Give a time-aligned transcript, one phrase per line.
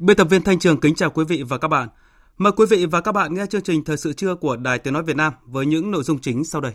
[0.00, 1.88] Biên tập viên Thanh Trường kính chào quý vị và các bạn.
[2.38, 4.94] Mời quý vị và các bạn nghe chương trình Thời sự trưa của Đài Tiếng
[4.94, 6.72] Nói Việt Nam với những nội dung chính sau đây.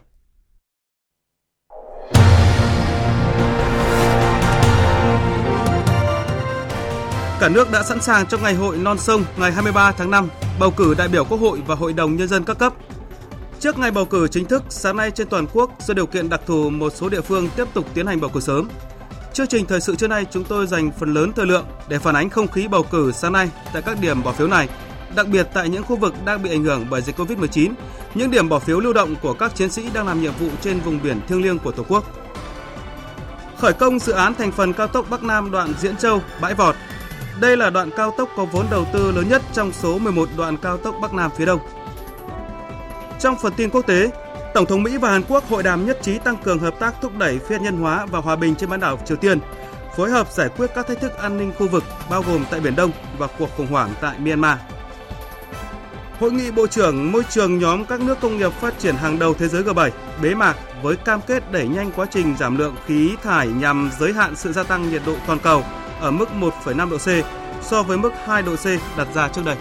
[7.40, 10.27] Cả nước đã sẵn sàng cho ngày hội non sông ngày 23 tháng 5,
[10.59, 12.73] bầu cử đại biểu Quốc hội và Hội đồng Nhân dân các cấp.
[13.59, 16.41] Trước ngày bầu cử chính thức, sáng nay trên toàn quốc, do điều kiện đặc
[16.46, 18.70] thù một số địa phương tiếp tục tiến hành bầu cử sớm,
[19.35, 22.15] Chương trình thời sự trưa nay chúng tôi dành phần lớn thời lượng để phản
[22.15, 24.69] ánh không khí bầu cử sáng nay tại các điểm bỏ phiếu này,
[25.15, 27.73] đặc biệt tại những khu vực đang bị ảnh hưởng bởi dịch Covid-19,
[28.13, 30.79] những điểm bỏ phiếu lưu động của các chiến sĩ đang làm nhiệm vụ trên
[30.79, 32.03] vùng biển thiêng liêng của Tổ quốc.
[33.57, 36.75] Khởi công dự án thành phần cao tốc Bắc Nam đoạn Diễn Châu, Bãi Vọt.
[37.39, 40.57] Đây là đoạn cao tốc có vốn đầu tư lớn nhất trong số 11 đoạn
[40.57, 41.59] cao tốc Bắc Nam phía Đông.
[43.19, 44.09] Trong phần tin quốc tế,
[44.55, 47.17] Tổng thống Mỹ và Hàn Quốc hội đàm nhất trí tăng cường hợp tác thúc
[47.17, 49.39] đẩy phi hạt nhân hóa và hòa bình trên bán đảo Triều Tiên,
[49.97, 52.75] phối hợp giải quyết các thách thức an ninh khu vực bao gồm tại Biển
[52.75, 54.57] Đông và cuộc khủng hoảng tại Myanmar.
[56.20, 59.34] Hội nghị Bộ trưởng Môi trường nhóm các nước công nghiệp phát triển hàng đầu
[59.34, 59.89] thế giới G7
[60.21, 64.13] bế mạc với cam kết đẩy nhanh quá trình giảm lượng khí thải nhằm giới
[64.13, 65.63] hạn sự gia tăng nhiệt độ toàn cầu
[66.00, 67.25] ở mức 1,5 độ C
[67.62, 68.66] so với mức 2 độ C
[68.97, 69.57] đặt ra trước đây.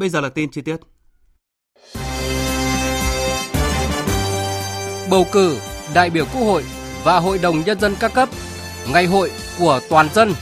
[0.00, 0.76] Bây giờ là tin chi tiết.
[5.10, 5.58] Bầu cử
[5.94, 6.64] đại biểu Quốc hội
[7.04, 8.28] và Hội đồng Nhân dân các cấp,
[8.92, 10.32] ngày hội của toàn dân.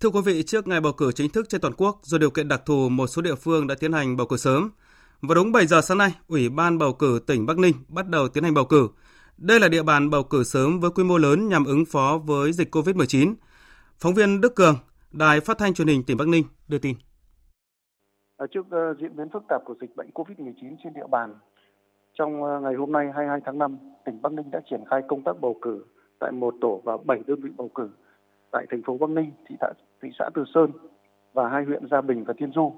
[0.00, 2.48] Thưa quý vị, trước ngày bầu cử chính thức trên toàn quốc, do điều kiện
[2.48, 4.70] đặc thù, một số địa phương đã tiến hành bầu cử sớm.
[5.22, 8.28] Và đúng 7 giờ sáng nay, Ủy ban bầu cử tỉnh Bắc Ninh bắt đầu
[8.28, 8.88] tiến hành bầu cử.
[9.38, 12.52] Đây là địa bàn bầu cử sớm với quy mô lớn nhằm ứng phó với
[12.52, 13.34] dịch COVID-19.
[13.98, 14.74] Phóng viên Đức Cường,
[15.12, 16.96] Đài Phát thanh Truyền hình tỉnh Bắc Ninh đưa tin.
[18.36, 21.34] Ờ, trước uh, diễn biến phức tạp của dịch bệnh COVID-19 trên địa bàn,
[22.18, 25.22] trong uh, ngày hôm nay 22 tháng 5, tỉnh Bắc Ninh đã triển khai công
[25.22, 25.84] tác bầu cử
[26.20, 27.88] tại một tổ và 7 đơn vị bầu cử
[28.52, 29.72] tại thành phố Bắc Ninh, thị xã,
[30.02, 30.70] thị xã Từ Sơn
[31.32, 32.72] và hai huyện Gia Bình và Tiên Du.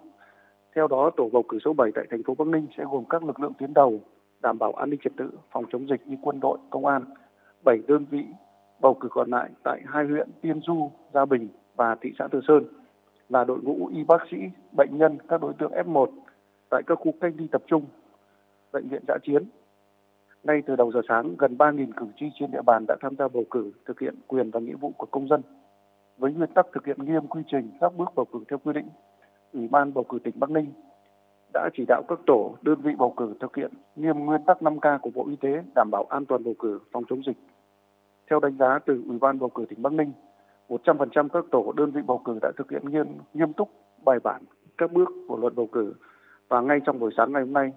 [0.74, 3.24] Theo đó, tổ bầu cử số 7 tại thành phố Bắc Ninh sẽ gồm các
[3.24, 4.00] lực lượng tuyến đầu
[4.44, 7.04] đảm bảo an ninh trật tự, phòng chống dịch như quân đội, công an,
[7.64, 8.24] 7 đơn vị
[8.80, 12.40] bầu cử còn lại tại hai huyện Tiên Du, Gia Bình và thị xã Từ
[12.48, 12.64] Sơn
[13.28, 14.36] là đội ngũ y bác sĩ,
[14.76, 16.06] bệnh nhân, các đối tượng F1
[16.70, 17.84] tại các khu cách ly tập trung,
[18.72, 19.44] bệnh viện giã chiến.
[20.42, 23.28] Ngay từ đầu giờ sáng, gần 3.000 cử tri trên địa bàn đã tham gia
[23.28, 25.40] bầu cử, thực hiện quyền và nghĩa vụ của công dân.
[26.18, 28.88] Với nguyên tắc thực hiện nghiêm quy trình các bước bầu cử theo quy định,
[29.52, 30.66] Ủy ban bầu cử tỉnh Bắc Ninh
[31.54, 34.98] đã chỉ đạo các tổ, đơn vị bầu cử thực hiện nghiêm nguyên tắc 5K
[34.98, 37.36] của Bộ Y tế đảm bảo an toàn bầu cử phòng chống dịch.
[38.30, 40.12] Theo đánh giá từ Ủy ban bầu cử tỉnh Bắc Ninh,
[40.68, 43.68] 100% các tổ, đơn vị bầu cử đã thực hiện nghiêm nghiêm túc
[44.04, 44.42] bài bản
[44.78, 45.94] các bước của luật bầu cử
[46.48, 47.72] và ngay trong buổi sáng ngày hôm nay,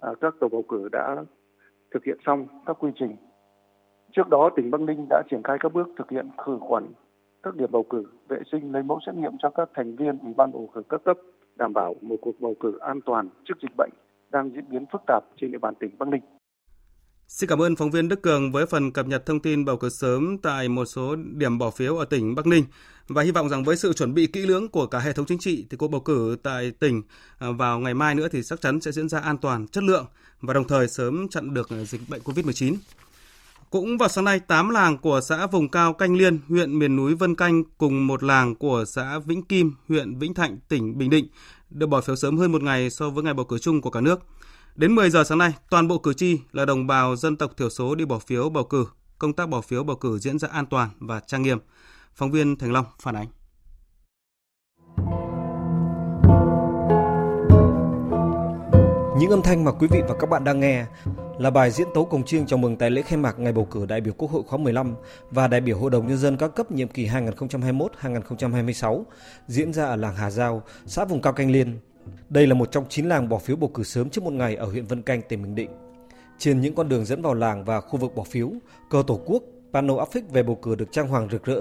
[0.00, 1.16] à, các tổ bầu cử đã
[1.94, 3.16] thực hiện xong các quy trình.
[4.12, 6.84] Trước đó, tỉnh Bắc Ninh đã triển khai các bước thực hiện khử khuẩn
[7.42, 10.34] các điểm bầu cử, vệ sinh lấy mẫu xét nghiệm cho các thành viên Ủy
[10.36, 11.16] ban bầu cử các cấp
[11.56, 13.90] đảm bảo một cuộc bầu cử an toàn trước dịch bệnh
[14.32, 16.20] đang diễn biến phức tạp trên địa bàn tỉnh Bắc Ninh.
[17.28, 19.88] Xin cảm ơn phóng viên Đức Cường với phần cập nhật thông tin bầu cử
[19.88, 22.64] sớm tại một số điểm bỏ phiếu ở tỉnh Bắc Ninh
[23.08, 25.38] và hy vọng rằng với sự chuẩn bị kỹ lưỡng của cả hệ thống chính
[25.38, 27.02] trị thì cuộc bầu cử tại tỉnh
[27.38, 30.06] à, vào ngày mai nữa thì chắc chắn sẽ diễn ra an toàn, chất lượng
[30.40, 32.74] và đồng thời sớm chặn được dịch bệnh COVID-19.
[33.74, 37.14] Cũng vào sáng nay, 8 làng của xã vùng cao Canh Liên, huyện miền núi
[37.14, 41.26] Vân Canh cùng một làng của xã Vĩnh Kim, huyện Vĩnh Thạnh, tỉnh Bình Định
[41.70, 44.00] được bỏ phiếu sớm hơn một ngày so với ngày bầu cử chung của cả
[44.00, 44.20] nước.
[44.74, 47.70] Đến 10 giờ sáng nay, toàn bộ cử tri là đồng bào dân tộc thiểu
[47.70, 48.86] số đi bỏ phiếu bầu cử.
[49.18, 51.58] Công tác bỏ phiếu bầu cử diễn ra an toàn và trang nghiêm.
[52.14, 53.26] Phóng viên Thành Long phản ánh.
[59.18, 60.86] Những âm thanh mà quý vị và các bạn đang nghe
[61.38, 63.86] là bài diễn tấu cổng chiêng chào mừng tại lễ khai mạc ngày bầu cử
[63.86, 64.94] đại biểu Quốc hội khóa 15
[65.30, 69.02] và đại biểu Hội đồng Nhân dân các cấp nhiệm kỳ 2021-2026
[69.48, 71.78] diễn ra ở làng Hà Giao, xã vùng cao Canh Liên.
[72.28, 74.66] Đây là một trong 9 làng bỏ phiếu bầu cử sớm trước một ngày ở
[74.66, 75.70] huyện Vân Canh, tỉnh Bình Định.
[76.38, 78.52] Trên những con đường dẫn vào làng và khu vực bỏ phiếu,
[78.90, 81.60] cờ tổ quốc, pano áp phích về bầu cử được trang hoàng rực rỡ.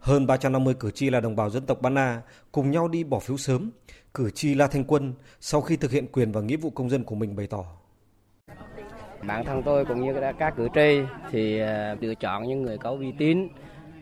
[0.00, 3.36] Hơn 350 cử tri là đồng bào dân tộc Bana cùng nhau đi bỏ phiếu
[3.36, 3.70] sớm.
[4.14, 7.04] Cử tri La Thanh Quân sau khi thực hiện quyền và nghĩa vụ công dân
[7.04, 7.64] của mình bày tỏ.
[9.22, 12.90] Bản thân tôi cũng như các cử tri thì ờ, lựa chọn những người có
[12.90, 13.48] uy tín,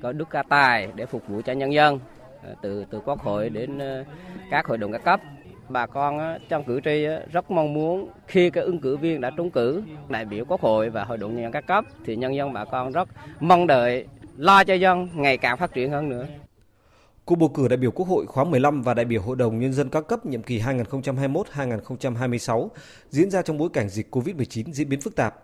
[0.02, 1.98] có đức ca tài để phục vụ cho nhân dân
[2.42, 4.04] ờ, từ từ quốc hội đến ờ,
[4.50, 5.20] các hội đồng các cấp
[5.68, 9.50] bà con trong cử tri rất mong muốn khi cái ứng cử viên đã trúng
[9.50, 12.52] cử đại biểu quốc hội và hội đồng nhân dân các cấp thì nhân dân
[12.52, 13.08] bà con rất
[13.40, 14.06] mong đợi
[14.36, 16.26] lo cho dân ngày càng phát triển hơn nữa.
[17.28, 19.72] Cuộc bầu cử đại biểu Quốc hội khóa 15 và đại biểu Hội đồng Nhân
[19.72, 22.68] dân các cấp nhiệm kỳ 2021-2026
[23.10, 25.34] diễn ra trong bối cảnh dịch COVID-19 diễn biến phức tạp.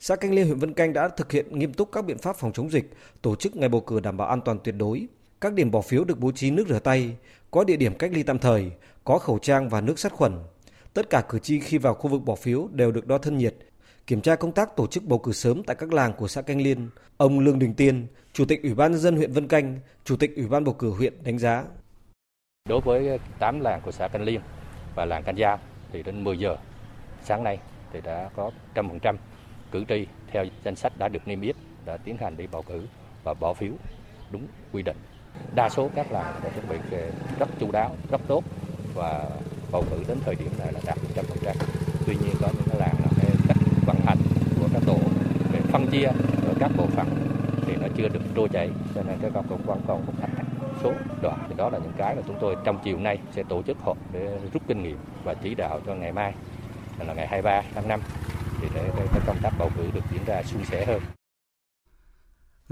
[0.00, 2.52] Xã Canh Liên huyện Vân Canh đã thực hiện nghiêm túc các biện pháp phòng
[2.52, 2.90] chống dịch,
[3.22, 5.06] tổ chức ngày bầu cử đảm bảo an toàn tuyệt đối.
[5.40, 7.16] Các điểm bỏ phiếu được bố trí nước rửa tay,
[7.50, 8.70] có địa điểm cách ly tạm thời,
[9.04, 10.32] có khẩu trang và nước sát khuẩn.
[10.94, 13.54] Tất cả cử tri khi vào khu vực bỏ phiếu đều được đo thân nhiệt,
[14.06, 16.62] kiểm tra công tác tổ chức bầu cử sớm tại các làng của xã Canh
[16.62, 16.88] Liên.
[17.16, 20.36] Ông Lương Đình Tiên, Chủ tịch Ủy ban nhân dân huyện Vân Canh, Chủ tịch
[20.36, 21.64] Ủy ban bầu cử huyện đánh giá.
[22.68, 24.40] Đối với 8 làng của xã Canh Liên
[24.94, 25.58] và làng Canh Giao
[25.92, 26.56] thì đến 10 giờ
[27.24, 27.58] sáng nay
[27.92, 29.14] thì đã có 100%
[29.70, 32.86] cử tri theo danh sách đã được niêm yết đã tiến hành đi bầu cử
[33.24, 33.72] và bỏ phiếu
[34.30, 34.96] đúng quy định.
[35.54, 36.76] Đa số các làng đã chuẩn bị
[37.38, 38.44] rất chu đáo, rất tốt
[38.94, 39.30] và
[39.72, 41.54] bầu cử đến thời điểm này là đạt 100%.
[42.06, 43.08] Tuy nhiên có những làng là
[43.48, 43.56] cách
[43.86, 44.18] vận hành
[44.60, 44.98] của các tổ
[45.52, 46.06] về phân chia
[46.46, 47.06] ở các bộ phận
[47.70, 50.30] thì nó chưa được trôi chảy cho nên cái con cũng vẫn còn một thách
[50.82, 53.62] số đoạn thì đó là những cái mà chúng tôi trong chiều nay sẽ tổ
[53.62, 56.34] chức họp để rút kinh nghiệm và chỉ đạo cho ngày mai,
[57.06, 58.00] là ngày 23 tháng 5
[58.60, 61.19] thì để cái công tác bầu cử được diễn ra suôn sẻ hơn.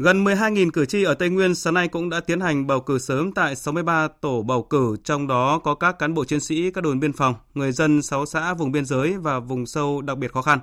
[0.01, 2.99] Gần 12.000 cử tri ở Tây Nguyên sáng nay cũng đã tiến hành bầu cử
[2.99, 6.85] sớm tại 63 tổ bầu cử, trong đó có các cán bộ chiến sĩ, các
[6.85, 10.33] đồn biên phòng, người dân 6 xã vùng biên giới và vùng sâu đặc biệt
[10.33, 10.59] khó khăn.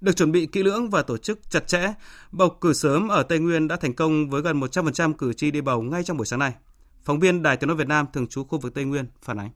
[0.00, 1.94] Được chuẩn bị kỹ lưỡng và tổ chức chặt chẽ,
[2.32, 5.60] bầu cử sớm ở Tây Nguyên đã thành công với gần 100% cử tri đi
[5.60, 6.52] bầu ngay trong buổi sáng nay.
[7.04, 9.50] Phóng viên Đài Tiếng nói Việt Nam thường trú khu vực Tây Nguyên phản ánh.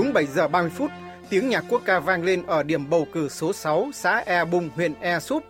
[0.00, 0.90] Đúng 7 giờ 30 phút,
[1.30, 4.68] tiếng nhạc quốc ca vang lên ở điểm bầu cử số 6 xã E Bung,
[4.74, 5.44] huyện E Súp.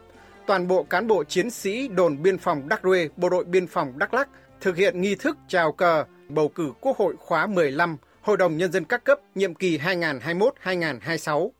[0.46, 3.98] Toàn bộ cán bộ chiến sĩ đồn biên phòng Đắc Rê, bộ đội biên phòng
[3.98, 4.28] Đắk Lắc
[4.60, 8.72] thực hiện nghi thức chào cờ bầu cử Quốc hội khóa 15, Hội đồng Nhân
[8.72, 11.50] dân các cấp nhiệm kỳ 2021-2026.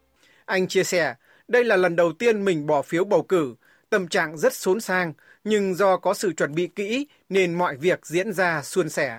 [0.44, 1.14] Anh chia sẻ,
[1.48, 3.54] đây là lần đầu tiên mình bỏ phiếu bầu cử,
[3.90, 5.12] tâm trạng rất xốn sang,
[5.44, 9.18] nhưng do có sự chuẩn bị kỹ nên mọi việc diễn ra suôn sẻ.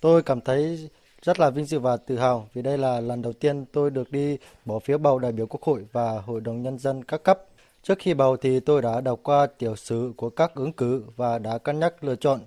[0.00, 0.90] Tôi cảm thấy
[1.22, 4.12] rất là vinh dự và tự hào vì đây là lần đầu tiên tôi được
[4.12, 7.40] đi bỏ phiếu bầu đại biểu Quốc hội và Hội đồng Nhân dân các cấp.
[7.82, 11.38] Trước khi bầu thì tôi đã đọc qua tiểu sử của các ứng cử và
[11.38, 12.40] đã cân nhắc lựa chọn.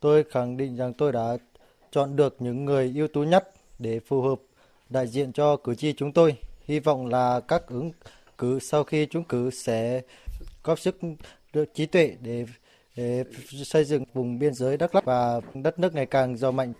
[0.00, 1.36] Tôi khẳng định rằng tôi đã
[1.90, 4.38] chọn được những người ưu tú nhất để phù hợp
[4.88, 6.36] đại diện cho cử tri chúng tôi.
[6.64, 7.92] Hy vọng là các ứng
[8.38, 10.02] cử sau khi chúng cử sẽ
[10.64, 10.98] góp sức
[11.52, 12.46] được trí tuệ để,
[12.96, 13.24] để
[13.64, 16.72] xây dựng vùng biên giới Đắk Lắk và đất nước ngày càng giàu mạnh.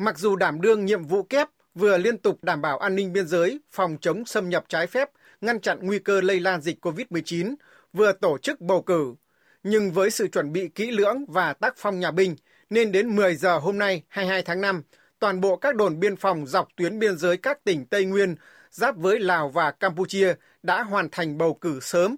[0.00, 3.26] Mặc dù đảm đương nhiệm vụ kép vừa liên tục đảm bảo an ninh biên
[3.26, 5.10] giới, phòng chống xâm nhập trái phép,
[5.40, 7.54] ngăn chặn nguy cơ lây lan dịch COVID-19,
[7.92, 9.14] vừa tổ chức bầu cử,
[9.62, 12.36] nhưng với sự chuẩn bị kỹ lưỡng và tác phong nhà binh,
[12.70, 14.82] nên đến 10 giờ hôm nay 22 tháng 5,
[15.18, 18.34] toàn bộ các đồn biên phòng dọc tuyến biên giới các tỉnh Tây Nguyên
[18.70, 22.16] giáp với Lào và Campuchia đã hoàn thành bầu cử sớm.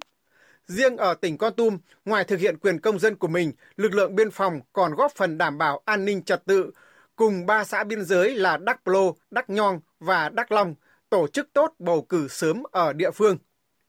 [0.66, 4.16] Riêng ở tỉnh Con Tum, ngoài thực hiện quyền công dân của mình, lực lượng
[4.16, 6.70] biên phòng còn góp phần đảm bảo an ninh trật tự,
[7.16, 10.74] cùng ba xã biên giới là Đắk Plô, Đắk Nhong và Đắk Long
[11.10, 13.38] tổ chức tốt bầu cử sớm ở địa phương.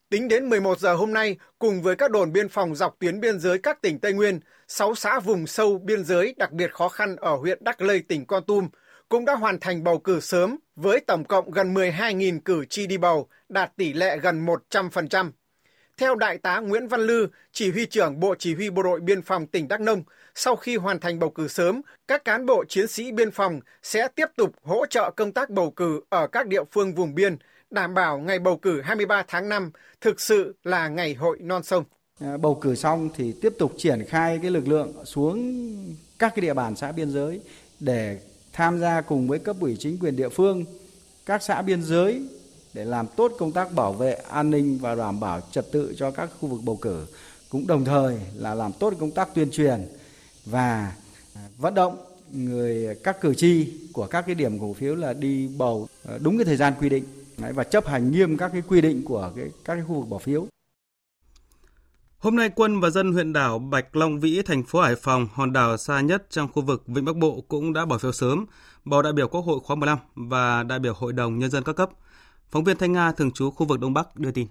[0.09, 3.39] Tính đến 11 giờ hôm nay, cùng với các đồn biên phòng dọc tuyến biên
[3.39, 7.15] giới các tỉnh Tây Nguyên, 6 xã vùng sâu biên giới đặc biệt khó khăn
[7.15, 8.69] ở huyện Đắk Lây, tỉnh Con Tum
[9.09, 12.97] cũng đã hoàn thành bầu cử sớm với tổng cộng gần 12.000 cử tri đi
[12.97, 15.31] bầu, đạt tỷ lệ gần 100%.
[15.97, 19.21] Theo Đại tá Nguyễn Văn Lư, chỉ huy trưởng Bộ Chỉ huy Bộ đội Biên
[19.21, 20.03] phòng tỉnh Đắk Nông,
[20.35, 24.07] sau khi hoàn thành bầu cử sớm, các cán bộ chiến sĩ biên phòng sẽ
[24.15, 27.37] tiếp tục hỗ trợ công tác bầu cử ở các địa phương vùng biên,
[27.71, 29.71] đảm bảo ngày bầu cử 23 tháng 5
[30.01, 31.83] thực sự là ngày hội non sông.
[32.19, 35.65] À, bầu cử xong thì tiếp tục triển khai cái lực lượng xuống
[36.19, 37.41] các cái địa bàn xã biên giới
[37.79, 38.19] để
[38.53, 40.65] tham gia cùng với cấp ủy chính quyền địa phương,
[41.25, 42.21] các xã biên giới
[42.73, 46.11] để làm tốt công tác bảo vệ an ninh và đảm bảo trật tự cho
[46.11, 47.05] các khu vực bầu cử
[47.49, 49.87] cũng đồng thời là làm tốt công tác tuyên truyền
[50.45, 50.95] và
[51.35, 51.97] à, vận động
[52.31, 56.17] người à, các cử tri của các cái điểm cổ phiếu là đi bầu à,
[56.21, 57.03] đúng cái thời gian quy định
[57.37, 60.17] và chấp hành nghiêm các cái quy định của cái, các cái khu vực bỏ
[60.17, 60.47] phiếu.
[62.17, 65.53] Hôm nay, quân và dân huyện đảo Bạch Long Vĩ, thành phố Hải Phòng, hòn
[65.53, 68.45] đảo xa nhất trong khu vực Vịnh Bắc Bộ cũng đã bỏ phiếu sớm,
[68.85, 71.75] bầu đại biểu Quốc hội khóa 15 và đại biểu Hội đồng Nhân dân các
[71.75, 71.89] cấp.
[72.49, 74.47] Phóng viên Thanh Nga thường trú khu vực Đông Bắc đưa tin.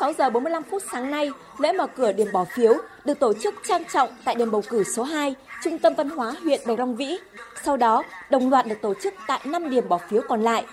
[0.00, 3.54] 6 giờ 45 phút sáng nay, lễ mở cửa điểm bỏ phiếu được tổ chức
[3.68, 6.96] trang trọng tại điểm bầu cử số 2, Trung tâm Văn hóa huyện Bạch Long
[6.96, 7.18] Vĩ.
[7.64, 10.64] Sau đó, đồng loạt được tổ chức tại 5 điểm bỏ phiếu còn lại.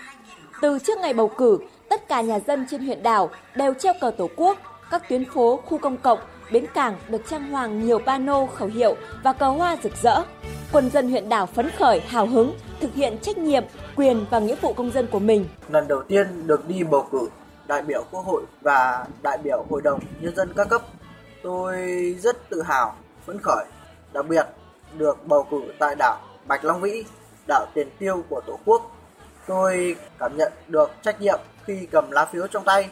[0.60, 1.58] Từ trước ngày bầu cử,
[1.88, 4.58] tất cả nhà dân trên huyện đảo đều treo cờ Tổ quốc,
[4.90, 6.18] các tuyến phố, khu công cộng,
[6.52, 10.22] bến cảng được trang hoàng nhiều pano khẩu hiệu và cờ hoa rực rỡ.
[10.72, 13.64] Quân dân huyện đảo phấn khởi, hào hứng, thực hiện trách nhiệm,
[13.96, 15.44] quyền và nghĩa vụ công dân của mình.
[15.68, 17.28] Lần đầu tiên được đi bầu cử
[17.68, 20.82] đại biểu Quốc hội và đại biểu Hội đồng Nhân dân các cấp,
[21.42, 21.76] tôi
[22.20, 22.96] rất tự hào,
[23.26, 23.64] phấn khởi,
[24.12, 24.46] đặc biệt
[24.98, 27.04] được bầu cử tại đảo Bạch Long Vĩ,
[27.48, 28.82] đảo tiền tiêu của Tổ quốc.
[29.46, 32.90] Tôi cảm nhận được trách nhiệm khi cầm lá phiếu trong tay.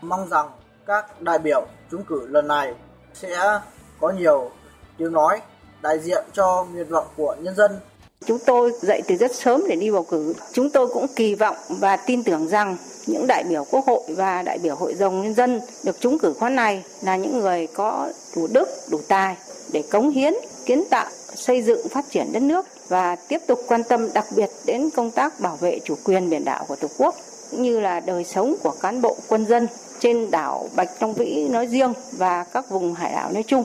[0.00, 0.50] Mong rằng
[0.86, 2.74] các đại biểu trúng cử lần này
[3.14, 3.60] sẽ
[4.00, 4.50] có nhiều
[4.96, 5.40] tiếng nói
[5.82, 7.80] đại diện cho nguyện vọng của nhân dân.
[8.24, 10.34] Chúng tôi dậy từ rất sớm để đi bầu cử.
[10.52, 14.42] Chúng tôi cũng kỳ vọng và tin tưởng rằng những đại biểu Quốc hội và
[14.42, 18.08] đại biểu Hội đồng Nhân dân được trúng cử khóa này là những người có
[18.36, 19.36] đủ đức, đủ tài
[19.72, 20.34] để cống hiến,
[20.66, 24.50] kiến tạo, xây dựng, phát triển đất nước và tiếp tục quan tâm đặc biệt
[24.66, 27.14] đến công tác bảo vệ chủ quyền biển đảo của Tổ quốc
[27.50, 29.66] cũng như là đời sống của cán bộ quân dân
[30.00, 33.64] trên đảo Bạch Long Vĩ nói riêng và các vùng hải đảo nói chung.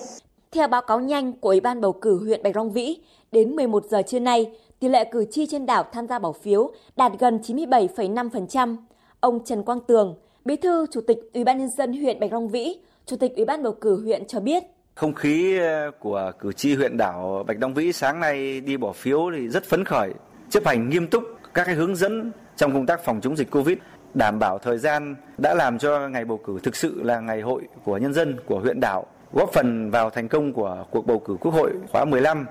[0.52, 2.98] Theo báo cáo nhanh của Ủy ban bầu cử huyện Bạch Long Vĩ,
[3.32, 6.72] đến 11 giờ trưa nay, tỷ lệ cử tri trên đảo tham gia bỏ phiếu
[6.96, 8.78] đạt gần 97,5%.
[9.20, 12.50] Ông Trần Quang Tường, Bí thư Chủ tịch Ủy ban nhân dân huyện Bạch Long
[12.50, 14.64] Vĩ, Chủ tịch Ủy ban bầu cử huyện cho biết,
[14.96, 18.92] không khí ờ, của cử tri huyện đảo Bạch Long Vĩ sáng nay đi bỏ
[18.92, 20.14] phiếu thì rất phấn khởi,
[20.50, 21.24] chấp hành nghiêm túc
[21.54, 23.78] các cái hướng dẫn trong công tác phòng chống dịch Covid,
[24.14, 27.62] đảm bảo thời gian đã làm cho ngày bầu cử thực sự là ngày hội
[27.84, 31.38] của nhân dân của huyện đảo, góp phần vào thành công của cuộc bầu cử
[31.42, 32.46] Quốc hội khóa 15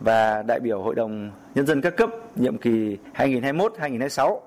[0.00, 4.40] và đại biểu Hội đồng Nhân dân các cấp nhiệm kỳ 2021-2026.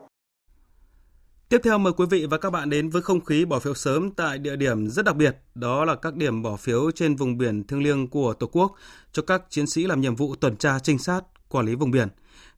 [1.50, 4.12] Tiếp theo mời quý vị và các bạn đến với không khí bỏ phiếu sớm
[4.12, 7.68] tại địa điểm rất đặc biệt, đó là các điểm bỏ phiếu trên vùng biển
[7.68, 8.76] thiêng liêng của Tổ quốc
[9.12, 12.08] cho các chiến sĩ làm nhiệm vụ tuần tra trinh sát, quản lý vùng biển.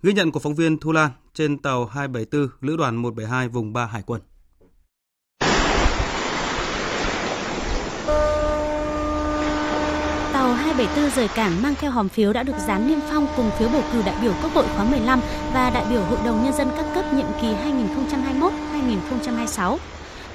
[0.04, 3.86] Ghi nhận của phóng viên Thu Lan trên tàu 274 Lữ đoàn 172 vùng 3
[3.86, 4.22] Hải quân.
[10.78, 13.82] 274 rời cảng mang theo hòm phiếu đã được dán niêm phong cùng phiếu bầu
[13.94, 15.22] cử đại biểu Quốc hội khóa 15
[15.54, 17.48] và đại biểu Hội đồng Nhân dân các cấp nhiệm kỳ
[19.48, 19.78] 2021-2026.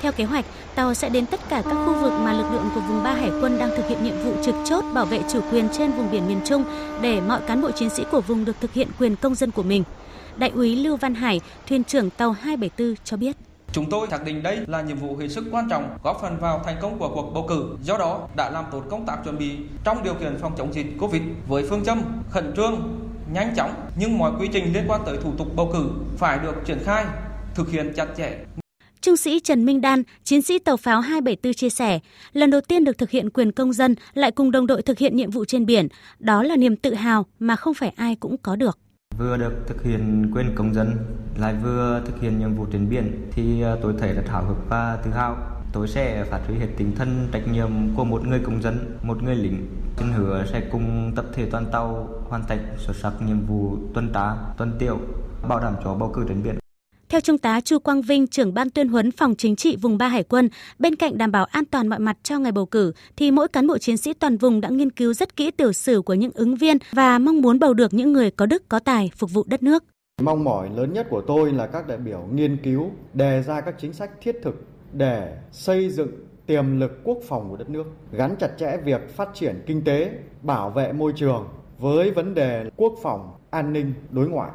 [0.03, 0.45] Theo kế hoạch,
[0.75, 3.31] tàu sẽ đến tất cả các khu vực mà lực lượng của vùng 3 Hải
[3.41, 6.29] quân đang thực hiện nhiệm vụ trực chốt bảo vệ chủ quyền trên vùng biển
[6.29, 6.65] miền Trung
[7.03, 9.63] để mọi cán bộ chiến sĩ của vùng được thực hiện quyền công dân của
[9.63, 9.85] mình.
[10.37, 13.37] Đại úy Lưu Văn Hải, thuyền trưởng tàu 274 cho biết.
[13.73, 16.63] Chúng tôi xác định đây là nhiệm vụ hết sức quan trọng, góp phần vào
[16.65, 17.77] thành công của cuộc bầu cử.
[17.83, 20.87] Do đó, đã làm tốt công tác chuẩn bị trong điều kiện phòng chống dịch
[21.01, 22.99] Covid với phương châm khẩn trương,
[23.33, 26.55] nhanh chóng, nhưng mọi quy trình liên quan tới thủ tục bầu cử phải được
[26.65, 27.05] triển khai,
[27.55, 28.39] thực hiện chặt chẽ,
[29.01, 31.99] Trung sĩ Trần Minh Đan, chiến sĩ tàu pháo 274 chia sẻ,
[32.33, 35.17] lần đầu tiên được thực hiện quyền công dân lại cùng đồng đội thực hiện
[35.17, 38.57] nhiệm vụ trên biển, đó là niềm tự hào mà không phải ai cũng có
[38.57, 38.79] được.
[39.21, 40.97] Vừa được thực hiện quyền công dân,
[41.37, 44.57] lại vừa thực hiện nhiệm vụ trên biển thì ờ, tôi thấy rất hào hức
[44.69, 45.37] và tự hào.
[45.73, 49.23] Tôi sẽ phát huy hết tinh thần trách nhiệm của một người công dân, một
[49.23, 49.67] người lính.
[49.97, 54.11] Xin hứa sẽ cùng tập thể toàn tàu hoàn thành xuất sắc nhiệm vụ tuần
[54.15, 54.99] tra, tuần tiểu,
[55.49, 56.55] bảo đảm cho bầu cử trên biển.
[57.11, 60.09] Theo Trung tá Chu Quang Vinh, trưởng ban tuyên huấn phòng chính trị vùng 3
[60.09, 60.49] Hải quân,
[60.79, 63.67] bên cạnh đảm bảo an toàn mọi mặt cho ngày bầu cử, thì mỗi cán
[63.67, 66.57] bộ chiến sĩ toàn vùng đã nghiên cứu rất kỹ tiểu sử của những ứng
[66.57, 69.63] viên và mong muốn bầu được những người có đức có tài phục vụ đất
[69.63, 69.85] nước.
[70.23, 73.75] Mong mỏi lớn nhất của tôi là các đại biểu nghiên cứu, đề ra các
[73.79, 76.11] chính sách thiết thực để xây dựng
[76.47, 80.13] tiềm lực quốc phòng của đất nước, gắn chặt chẽ việc phát triển kinh tế,
[80.43, 81.49] bảo vệ môi trường
[81.79, 84.51] với vấn đề quốc phòng, an ninh, đối ngoại.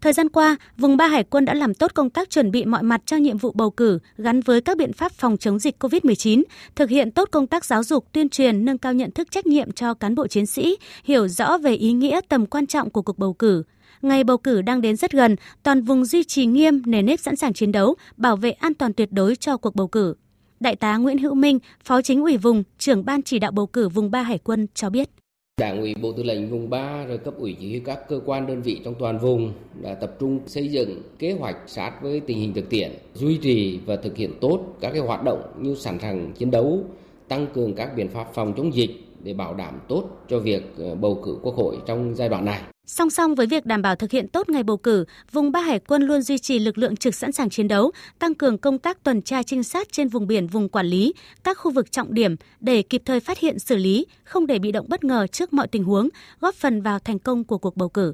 [0.00, 2.82] Thời gian qua, vùng ba Hải quân đã làm tốt công tác chuẩn bị mọi
[2.82, 6.42] mặt cho nhiệm vụ bầu cử gắn với các biện pháp phòng chống dịch COVID-19,
[6.74, 9.72] thực hiện tốt công tác giáo dục, tuyên truyền, nâng cao nhận thức trách nhiệm
[9.72, 13.18] cho cán bộ chiến sĩ, hiểu rõ về ý nghĩa tầm quan trọng của cuộc
[13.18, 13.62] bầu cử.
[14.02, 17.36] Ngày bầu cử đang đến rất gần, toàn vùng duy trì nghiêm nề nếp sẵn
[17.36, 20.14] sàng chiến đấu, bảo vệ an toàn tuyệt đối cho cuộc bầu cử.
[20.60, 23.88] Đại tá Nguyễn Hữu Minh, Phó Chính ủy vùng, trưởng ban chỉ đạo bầu cử
[23.88, 25.10] vùng 3 Hải quân cho biết.
[25.58, 28.46] Đảng ủy Bộ Tư lệnh vùng 3 rồi cấp ủy chỉ huy các cơ quan
[28.46, 32.38] đơn vị trong toàn vùng đã tập trung xây dựng kế hoạch sát với tình
[32.38, 35.98] hình thực tiễn, duy trì và thực hiện tốt các cái hoạt động như sẵn
[35.98, 36.80] sàng chiến đấu,
[37.28, 38.90] tăng cường các biện pháp phòng chống dịch
[39.22, 42.62] để bảo đảm tốt cho việc ờ, bầu cử quốc hội trong giai đoạn này.
[42.90, 45.78] Song song với việc đảm bảo thực hiện tốt ngày bầu cử, vùng Ba Hải
[45.78, 49.04] quân luôn duy trì lực lượng trực sẵn sàng chiến đấu, tăng cường công tác
[49.04, 51.14] tuần tra trinh sát trên vùng biển vùng quản lý,
[51.44, 54.72] các khu vực trọng điểm để kịp thời phát hiện xử lý, không để bị
[54.72, 56.08] động bất ngờ trước mọi tình huống,
[56.40, 58.12] góp phần vào thành công của cuộc bầu cử.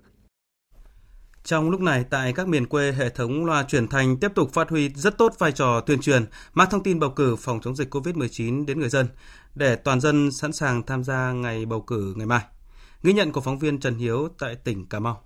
[1.45, 4.71] Trong lúc này, tại các miền quê, hệ thống loa truyền thanh tiếp tục phát
[4.71, 7.95] huy rất tốt vai trò tuyên truyền, mang thông tin bầu cử phòng chống dịch
[7.95, 9.07] COVID-19 đến người dân,
[9.55, 12.41] để toàn dân sẵn sàng tham gia ngày bầu cử ngày mai.
[13.05, 15.23] Ghi nhận của phóng viên Trần Hiếu tại tỉnh Cà Mau.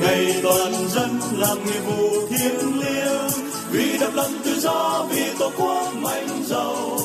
[0.00, 3.30] Ngày toàn dân làm nghĩa vụ thiêng liêng
[3.70, 6.98] vì độc lập tự do vì tổ quốc mạnh giàu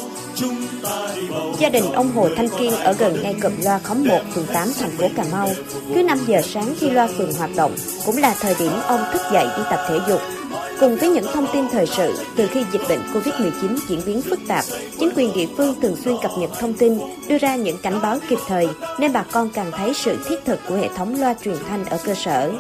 [1.60, 4.68] Gia đình ông Hồ Thanh Kiên ở gần ngay cụm loa khóm 1, phường 8,
[4.80, 5.50] thành phố Cà Mau.
[5.96, 9.22] Cứ 5 giờ sáng khi loa phường hoạt động, cũng là thời điểm ông thức
[9.34, 10.22] dậy đi tập thể dục.
[10.80, 14.40] Cùng với những thông tin thời sự, từ khi dịch bệnh COVID-19 diễn biến phức
[14.48, 14.64] tạp,
[15.00, 18.18] chính quyền địa phương thường xuyên cập nhật thông tin, đưa ra những cảnh báo
[18.30, 18.68] kịp thời,
[19.00, 21.98] nên bà con càng thấy sự thiết thực của hệ thống loa truyền thanh ở
[22.06, 22.52] cơ sở.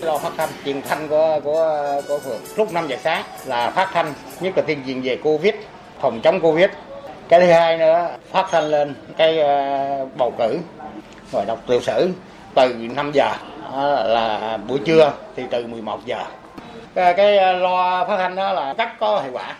[0.00, 2.40] Loa phát thanh truyền thanh của của của phường.
[2.56, 5.54] Lúc 5 giờ sáng là phát thanh nhất là tuyên truyền về Covid,
[6.00, 6.70] phòng chống Covid.
[7.28, 10.58] Cái thứ hai nữa phát thanh lên cái uh, bầu cử
[11.32, 12.10] rồi đọc tiểu sử
[12.54, 13.28] từ 5 giờ
[13.72, 16.24] ờ, là buổi trưa thì từ 11 giờ
[16.94, 19.54] cái, cái uh, loa phát thanh đó là rất có hiệu quả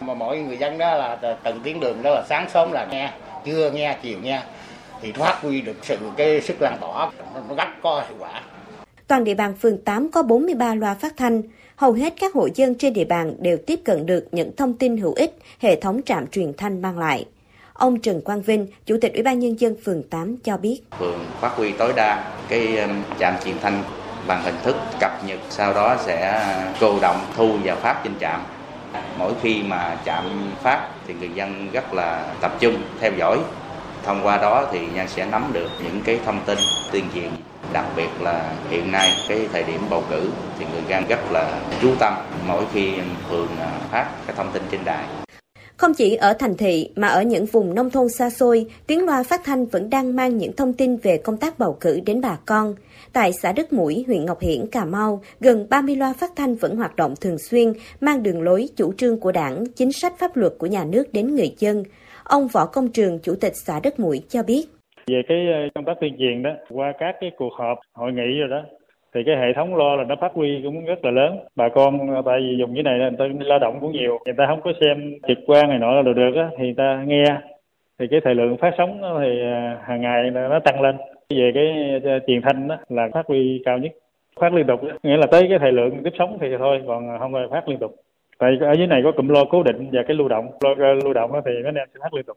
[0.00, 3.10] mà mỗi người dân đó là từng tiếng đường đó là sáng sớm là nghe
[3.44, 4.42] trưa nghe chiều nghe
[5.02, 7.10] thì phát huy được sự cái sức lan tỏa
[7.48, 8.40] nó rất có hiệu quả
[9.06, 11.42] toàn địa bàn phường 8 có 43 loa phát thanh
[11.76, 14.96] hầu hết các hộ dân trên địa bàn đều tiếp cận được những thông tin
[14.96, 17.26] hữu ích hệ thống trạm truyền thanh mang lại.
[17.72, 20.80] Ông Trần Quang Vinh, Chủ tịch Ủy ban Nhân dân phường 8 cho biết.
[20.98, 23.82] Phường phát huy tối đa cái trạm truyền thanh
[24.26, 26.44] bằng hình thức cập nhật, sau đó sẽ
[26.80, 28.40] cô động thu và phát trên trạm.
[29.18, 33.38] Mỗi khi mà trạm phát thì người dân rất là tập trung theo dõi.
[34.04, 36.58] Thông qua đó thì nhân sẽ nắm được những cái thông tin
[36.92, 37.30] tuyên truyền
[37.72, 41.60] đặc biệt là hiện nay cái thời điểm bầu cử thì người dân rất là
[41.82, 42.14] chú tâm
[42.46, 42.92] mỗi khi
[43.30, 45.04] phường à, phát cái thông tin trên đài
[45.76, 49.22] không chỉ ở thành thị mà ở những vùng nông thôn xa xôi, tiếng loa
[49.22, 52.36] phát thanh vẫn đang mang những thông tin về công tác bầu cử đến bà
[52.46, 52.74] con.
[53.16, 56.76] Tại xã Đức Mũi, huyện Ngọc Hiển, Cà Mau, gần 30 loa phát thanh vẫn
[56.76, 60.52] hoạt động thường xuyên, mang đường lối, chủ trương của đảng, chính sách pháp luật
[60.58, 61.82] của nhà nước đến người dân.
[62.24, 64.64] Ông Võ Công Trường, Chủ tịch xã Đức Mũi cho biết.
[65.06, 68.38] Về cái ờ, công tác tuyên truyền đó qua các cái cuộc họp hội nghị
[68.40, 68.62] rồi đó
[69.14, 71.38] thì cái hệ thống lo là nó phát huy cũng rất là lớn.
[71.56, 74.34] Bà con ờ, tại vì dùng cái này người ta lao động cũng nhiều người
[74.38, 77.04] ta không có xem trực quan này nọ là được được á thì người ta
[77.06, 77.24] nghe.
[77.98, 80.96] Thì cái thời lượng phát sóng thì ờ, hàng ngày nó tăng lên
[81.30, 83.92] về cái ờ, truyền thanh đó là phát huy cao nhất.
[84.40, 87.18] Phát liên tục nghĩa là tới cái thời lượng tiếp sóng thì thôi, còn ờ,
[87.18, 87.96] không phải phát liên tục.
[88.38, 90.46] Tại ở dưới này có cụm lo cố định và cái lưu động.
[90.60, 92.36] Lo ờ, lưu động thì nó em sẽ phát liên tục.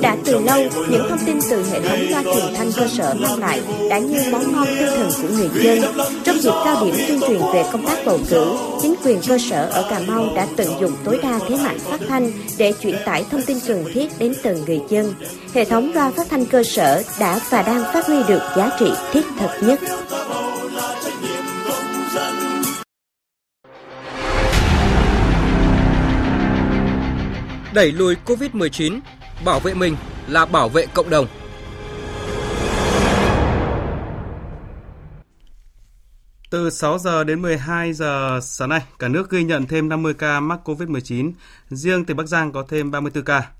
[0.00, 3.38] Đã từ lâu, những thông tin từ hệ thống loa truyền thanh cơ sở mang
[3.38, 5.80] lại đã như món ngon tinh thần của người dân.
[6.24, 9.68] Trong dịp cao điểm tuyên truyền về công tác bầu cử, chính quyền cơ sở
[9.72, 13.24] ở Cà Mau đã tận dụng tối đa thế mạnh phát thanh để chuyển tải
[13.30, 15.14] thông tin cần thiết đến từng người dân.
[15.54, 18.86] Hệ thống loa phát thanh cơ sở đã và đang phát huy được giá trị
[19.12, 19.80] thiết thực nhất.
[27.74, 29.00] Đẩy lùi Covid-19,
[29.44, 29.96] bảo vệ mình
[30.28, 31.26] là bảo vệ cộng đồng.
[36.50, 40.40] Từ 6 giờ đến 12 giờ sáng nay, cả nước ghi nhận thêm 50 ca
[40.40, 41.32] mắc COVID-19,
[41.68, 43.50] riêng tỉnh Bắc Giang có thêm 34 ca.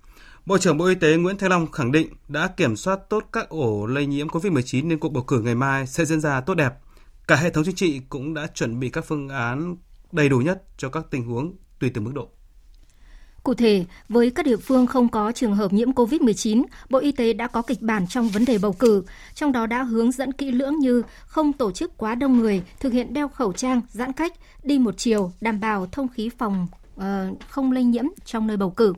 [0.47, 3.49] Bộ trưởng Bộ Y tế Nguyễn Thanh Long khẳng định đã kiểm soát tốt các
[3.49, 6.75] ổ lây nhiễm COVID-19 nên cuộc bầu cử ngày mai sẽ diễn ra tốt đẹp.
[7.27, 9.77] Cả hệ thống chính trị cũng đã chuẩn bị các phương án
[10.12, 12.29] đầy đủ nhất cho các tình huống tùy từng mức độ.
[13.42, 17.33] Cụ thể, với các địa phương không có trường hợp nhiễm COVID-19, Bộ Y tế
[17.33, 19.03] đã có kịch bản trong vấn đề bầu cử,
[19.35, 22.92] trong đó đã hướng dẫn kỹ lưỡng như không tổ chức quá đông người, thực
[22.92, 27.03] hiện đeo khẩu trang, giãn cách, đi một chiều, đảm bảo thông khí phòng uh,
[27.48, 28.92] không lây nhiễm trong nơi bầu cử.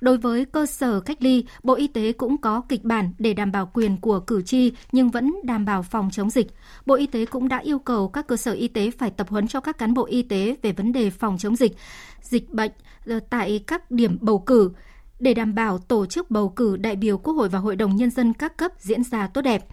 [0.00, 3.52] Đối với cơ sở cách ly, Bộ Y tế cũng có kịch bản để đảm
[3.52, 6.46] bảo quyền của cử tri nhưng vẫn đảm bảo phòng chống dịch.
[6.86, 9.48] Bộ Y tế cũng đã yêu cầu các cơ sở y tế phải tập huấn
[9.48, 11.76] cho các cán bộ y tế về vấn đề phòng chống dịch,
[12.22, 12.70] dịch bệnh
[13.06, 14.70] ờ, tại các điểm bầu cử
[15.18, 18.10] để đảm bảo tổ chức bầu cử đại biểu Quốc hội và Hội đồng Nhân
[18.10, 19.64] dân các cấp diễn ra tốt đẹp.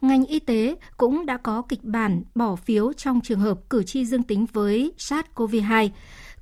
[0.00, 4.04] Ngành y tế cũng đã có kịch bản bỏ phiếu trong trường hợp cử tri
[4.04, 5.88] dương tính với SARS-CoV-2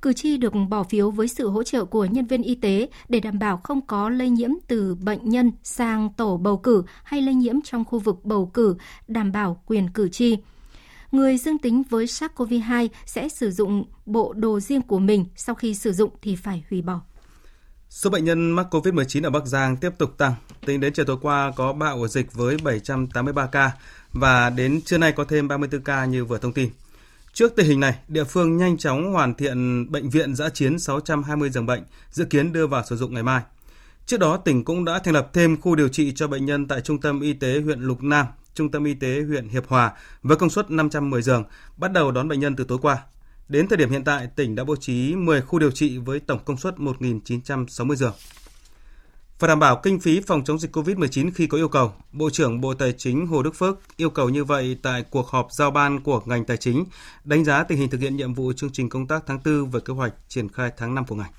[0.05, 3.19] Cử tri được bỏ phiếu với sự hỗ trợ của nhân viên y tế để
[3.19, 7.35] đảm bảo không có lây nhiễm từ bệnh nhân sang tổ bầu cử hay lây
[7.35, 8.75] nhiễm trong khu vực bầu cử,
[9.07, 10.37] đảm bảo quyền cử tri.
[11.15, 15.75] Người dương tính với SARS-CoV-2 sẽ sử dụng bộ đồ riêng của mình, sau khi
[15.75, 17.01] sử dụng thì phải hủy bỏ.
[17.89, 20.33] Số bệnh nhân mắc COVID-19 ở Bắc Giang tiếp tục tăng.
[20.65, 23.71] Tính đến chiều tối qua có 3 ổ dịch với 783 ca
[24.13, 26.69] và đến trưa nay có thêm 34 ca như vừa thông tin.
[27.33, 31.49] Trước tình hình này, địa phương nhanh chóng hoàn thiện bệnh viện giã chiến 620
[31.49, 33.41] giường bệnh, dự kiến đưa vào sử dụng ngày mai.
[34.05, 36.81] Trước đó, tỉnh cũng đã thành lập thêm khu điều trị cho bệnh nhân tại
[36.81, 38.25] Trung tâm Y tế huyện Lục Nam,
[38.55, 39.91] Trung tâm Y tế huyện Hiệp Hòa
[40.23, 41.43] với công suất 510 giường,
[41.77, 42.97] bắt đầu đón bệnh nhân từ tối qua.
[43.47, 46.39] Đến thời điểm hiện tại, tỉnh đã bố trí 10 khu điều trị với tổng
[46.45, 48.13] công suất 1.960 giường.
[49.39, 52.61] Và đảm bảo kinh phí phòng chống dịch COVID-19 khi có yêu cầu, Bộ trưởng
[52.61, 56.03] Bộ Tài chính Hồ Đức Phước yêu cầu như vậy tại cuộc họp giao ban
[56.03, 56.85] của ngành tài chính,
[57.23, 59.79] đánh giá tình hình thực hiện nhiệm vụ chương trình công tác tháng 4 và
[59.79, 61.31] kế hoạch triển khai tháng 5 của ngành.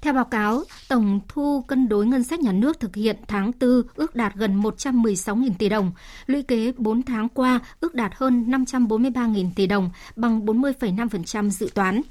[0.00, 3.82] Theo báo cáo, tổng thu cân đối ngân sách nhà nước thực hiện tháng 4
[3.94, 5.92] ước đạt gần 116.000 tỷ đồng,
[6.26, 12.02] lũy kế 4 tháng qua ước đạt hơn 543.000 tỷ đồng, bằng 40,5% dự toán.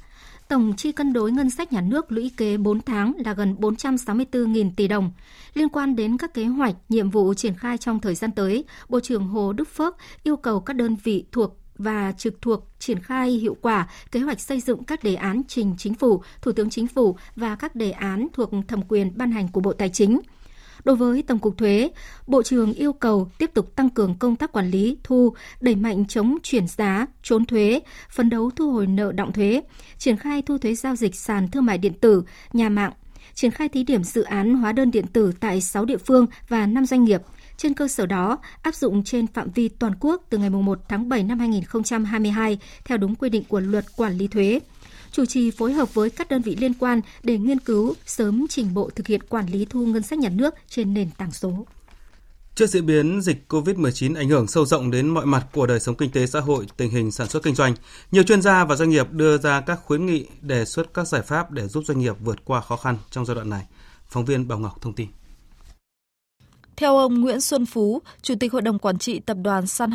[0.48, 4.70] Tổng chi cân đối ngân sách nhà nước lũy kế 4 tháng là gần 464.000
[4.76, 5.10] tỷ đồng.
[5.54, 9.00] Liên quan đến các kế hoạch, nhiệm vụ triển khai trong thời gian tới, Bộ
[9.00, 13.30] trưởng Hồ Đức Phước yêu cầu các đơn vị thuộc và trực thuộc triển khai
[13.30, 16.86] hiệu quả kế hoạch xây dựng các đề án trình chính phủ, Thủ tướng Chính
[16.86, 20.20] phủ và các đề án thuộc thẩm quyền ban hành của Bộ Tài chính.
[20.84, 21.90] Đối với Tổng cục Thuế,
[22.26, 26.06] Bộ trưởng yêu cầu tiếp tục tăng cường công tác quản lý, thu, đẩy mạnh
[26.06, 29.62] chống chuyển giá, trốn thuế, phấn đấu thu hồi nợ động thuế,
[29.98, 32.92] triển khai thu thuế giao dịch sàn thương mại điện tử, nhà mạng,
[33.34, 36.66] triển khai thí điểm dự án hóa đơn điện tử tại 6 địa phương và
[36.66, 37.22] 5 doanh nghiệp–
[37.58, 41.08] trên cơ sở đó, áp dụng trên phạm vi toàn quốc từ ngày 1 tháng
[41.08, 44.60] 7 năm 2022 theo đúng quy định của luật quản lý thuế
[45.12, 48.74] chủ trì phối hợp với các đơn vị liên quan để nghiên cứu sớm trình
[48.74, 51.66] bộ thực hiện quản lý thu ngân sách nhà nước trên nền tảng số.
[52.54, 55.96] Trước diễn biến dịch COVID-19 ảnh hưởng sâu rộng đến mọi mặt của đời sống
[55.96, 57.74] kinh tế xã hội, tình hình sản xuất kinh doanh,
[58.10, 61.22] nhiều chuyên gia và doanh nghiệp đưa ra các khuyến nghị đề xuất các giải
[61.22, 63.66] pháp để giúp doanh nghiệp vượt qua khó khăn trong giai đoạn này.
[64.08, 65.08] Phóng viên Bảo Ngọc thông tin.
[66.78, 69.90] Theo ông Nguyễn Xuân Phú, Chủ tịch Hội đồng Quản trị Tập đoàn Sun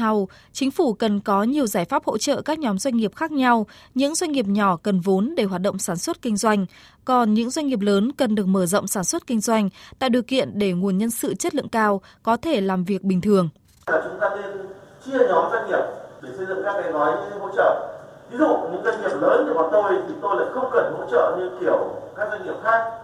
[0.51, 3.67] chính phủ cần có nhiều giải pháp hỗ trợ các nhóm doanh nghiệp khác nhau.
[3.95, 6.65] Những doanh nghiệp nhỏ cần vốn để hoạt động sản xuất kinh doanh,
[7.05, 9.69] còn những doanh nghiệp lớn cần được mở rộng sản xuất kinh doanh,
[9.99, 13.21] tạo điều kiện để nguồn nhân sự chất lượng cao có thể làm việc bình
[13.21, 13.49] thường.
[13.87, 14.67] Chúng ta nên
[15.05, 15.83] chia nhóm doanh nghiệp
[16.21, 17.99] để xây dựng các cái gói hỗ trợ.
[18.31, 21.05] Ví dụ những doanh nghiệp lớn như bọn tôi thì tôi lại không cần hỗ
[21.11, 23.02] trợ như kiểu các doanh nghiệp khác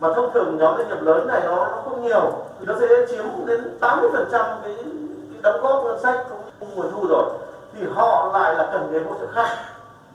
[0.00, 2.32] mà thông thường nhóm doanh nghiệp lớn này nó, nó không nhiều.
[2.60, 4.84] Thì nó sẽ chiếm đến 80 phần trăm cái, cái
[5.42, 6.20] đóng góp ngân sách
[6.60, 7.30] không nguồn thu rồi.
[7.74, 9.48] Thì họ lại là cần đến hỗ trợ khác.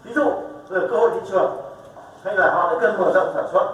[0.03, 0.25] Ví dụ
[0.69, 1.51] là cơ hội thị trường
[2.23, 3.73] hay là họ lại cần mở rộng sản xuất.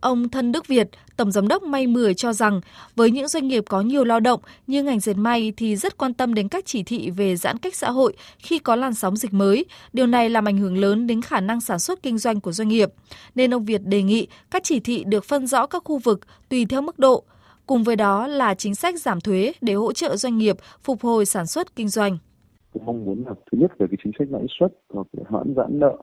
[0.00, 2.60] Ông Thân Đức Việt, Tổng Giám đốc May 10 cho rằng,
[2.96, 6.14] với những doanh nghiệp có nhiều lao động như ngành dệt may thì rất quan
[6.14, 9.34] tâm đến các chỉ thị về giãn cách xã hội khi có làn sóng dịch
[9.34, 9.64] mới.
[9.92, 12.68] Điều này làm ảnh hưởng lớn đến khả năng sản xuất kinh doanh của doanh
[12.68, 12.88] nghiệp.
[13.34, 16.66] Nên ông Việt đề nghị các chỉ thị được phân rõ các khu vực tùy
[16.66, 17.24] theo mức độ.
[17.66, 21.26] Cùng với đó là chính sách giảm thuế để hỗ trợ doanh nghiệp phục hồi
[21.26, 22.18] sản xuất kinh doanh.
[22.74, 25.78] Tôi mong muốn là, thứ nhất về cái chính sách lãi suất hoặc hoãn giãn
[25.78, 25.96] nợ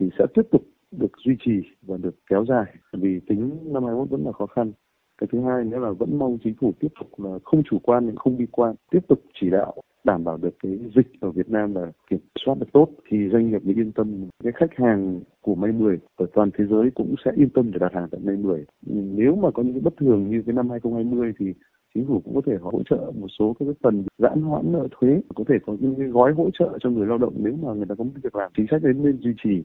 [0.00, 0.62] thì sẽ tiếp tục
[0.98, 4.72] được duy trì và được kéo dài vì tính năm 21 vẫn là khó khăn.
[5.18, 8.06] Cái thứ hai nữa là vẫn mong chính phủ tiếp tục là không chủ quan
[8.06, 11.50] nhưng không bi quan, tiếp tục chỉ đạo đảm bảo được cái dịch ở Việt
[11.50, 14.28] Nam là kiểm soát được tốt thì doanh nghiệp mới yên tâm.
[14.44, 17.78] Cái khách hàng của May 10 ở toàn thế giới cũng sẽ yên tâm để
[17.78, 18.64] đặt hàng tại May 10.
[18.86, 21.52] Nếu mà có những cái bất thường như cái năm 2020 thì
[21.94, 24.88] chính phủ cũng có thể hỗ trợ một số các cái phần giãn hoãn nợ
[24.90, 27.72] thuế, có thể có những cái gói hỗ trợ cho người lao động nếu mà
[27.72, 28.52] người ta có việc làm.
[28.56, 29.62] Chính sách đến nên duy trì.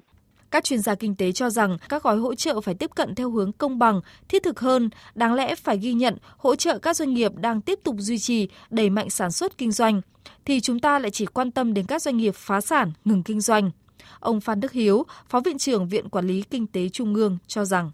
[0.51, 3.31] Các chuyên gia kinh tế cho rằng các gói hỗ trợ phải tiếp cận theo
[3.31, 7.13] hướng công bằng, thiết thực hơn, đáng lẽ phải ghi nhận hỗ trợ các doanh
[7.13, 10.01] nghiệp đang tiếp tục duy trì đẩy mạnh sản xuất kinh doanh
[10.45, 13.41] thì chúng ta lại chỉ quan tâm đến các doanh nghiệp phá sản, ngừng kinh
[13.41, 13.71] doanh.
[14.19, 17.65] Ông Phan Đức Hiếu, Phó Viện trưởng Viện Quản lý Kinh tế Trung ương cho
[17.65, 17.91] rằng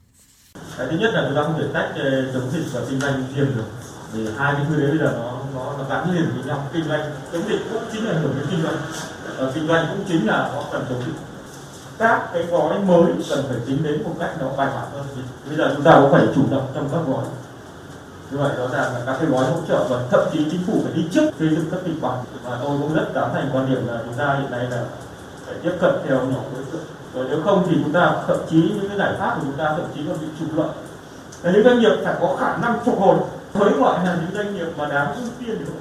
[0.78, 3.52] Thứ nhất là chúng ta không thể tách ờ, chống dịch và kinh doanh riêng
[3.56, 3.66] được.
[4.14, 6.70] Vì hai cái thứ đấy bây giờ nó nó, nó gắn liền với nhau.
[6.74, 8.76] Kinh doanh chống dịch cũng chính là hưởng đến kinh doanh.
[9.38, 11.37] Và kinh doanh cũng chính là nó cần chống dịch
[11.98, 15.06] các cái gói mới cần phải tính đến một cách nó bài bản hơn.
[15.48, 17.24] Bây giờ chúng ta cũng phải chủ động trong các gói
[18.32, 20.94] như vậy đó là các cái gói hỗ trợ và thậm chí chính phủ phải
[20.96, 22.18] đi trước xây dựng các kịch bản.
[22.44, 24.84] Và tôi cũng rất tán thành quan điểm là chúng ta hiện nay là
[25.46, 26.82] phải tiếp cận theo nhóm đối tượng.
[27.14, 29.66] Rồi nếu không thì chúng ta thậm chí những cái giải pháp của chúng ta
[29.70, 30.70] thậm chí còn bị trục lợi.
[31.44, 33.18] Những doanh nghiệp phải có khả năng phục hồi.
[33.54, 35.72] Với gọi là những doanh nghiệp mà đáng ưu tiên được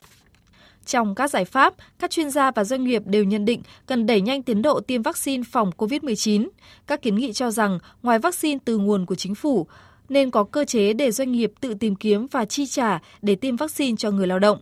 [0.87, 4.21] trong các giải pháp, các chuyên gia và doanh nghiệp đều nhận định cần đẩy
[4.21, 6.49] nhanh tiến độ tiêm vaccine phòng COVID-19.
[6.87, 9.67] Các kiến nghị cho rằng, ngoài vaccine từ nguồn của chính phủ,
[10.09, 13.57] nên có cơ chế để doanh nghiệp tự tìm kiếm và chi trả để tiêm
[13.57, 14.59] vaccine cho người lao động.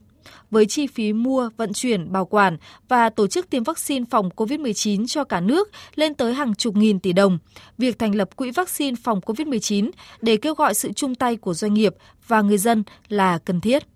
[0.50, 2.56] Với chi phí mua, vận chuyển, bảo quản
[2.88, 7.00] và tổ chức tiêm vaccine phòng COVID-19 cho cả nước lên tới hàng chục nghìn
[7.00, 7.38] tỷ đồng,
[7.78, 11.74] việc thành lập quỹ vaccine phòng COVID-19 để kêu gọi sự chung tay của doanh
[11.74, 11.94] nghiệp
[12.26, 13.93] và người dân là cần thiết.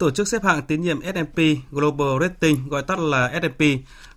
[0.00, 1.38] Tổ chức xếp hạng tín nhiệm S&P
[1.70, 3.62] Global Rating, gọi tắt là S&P,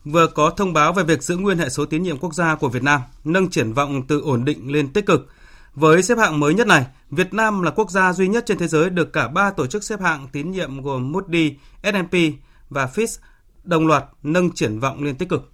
[0.06, 2.70] vừa có thông báo về việc giữ nguyên hệ số tín nhiệm quốc gia của
[2.70, 5.28] Việt Nam, nâng triển vọng từ ổn định lên tích cực.
[5.76, 8.68] Với xếp hạng mới nhất này, Việt Nam là quốc gia duy nhất trên thế
[8.68, 12.16] giới được cả ba tổ chức xếp hạng tín nhiệm gồm Moody, S&P
[12.70, 13.18] và Fitch
[13.64, 15.53] đồng loạt nâng triển vọng lên tích cực.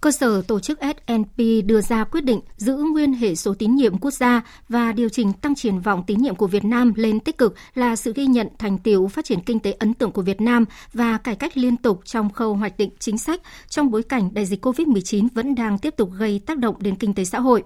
[0.00, 3.98] Cơ sở tổ chức S&P đưa ra quyết định giữ nguyên hệ số tín nhiệm
[3.98, 7.38] quốc gia và điều chỉnh tăng triển vọng tín nhiệm của Việt Nam lên tích
[7.38, 10.40] cực là sự ghi nhận thành tiệu phát triển kinh tế ấn tượng của Việt
[10.40, 14.34] Nam và cải cách liên tục trong khâu hoạch định chính sách trong bối cảnh
[14.34, 17.64] đại dịch COVID-19 vẫn đang tiếp tục gây tác động đến kinh tế xã hội.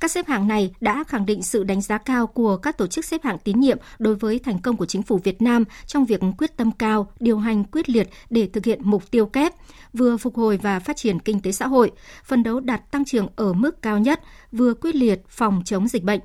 [0.00, 3.04] Các xếp hạng này đã khẳng định sự đánh giá cao của các tổ chức
[3.04, 6.20] xếp hạng tín nhiệm đối với thành công của chính phủ Việt Nam trong việc
[6.38, 9.52] quyết tâm cao, điều hành quyết liệt để thực hiện mục tiêu kép,
[9.92, 11.90] vừa phục hồi và phát triển kinh tế xã hội,
[12.24, 14.20] phân đấu đạt tăng trưởng ở mức cao nhất,
[14.52, 16.20] vừa quyết liệt phòng chống dịch bệnh.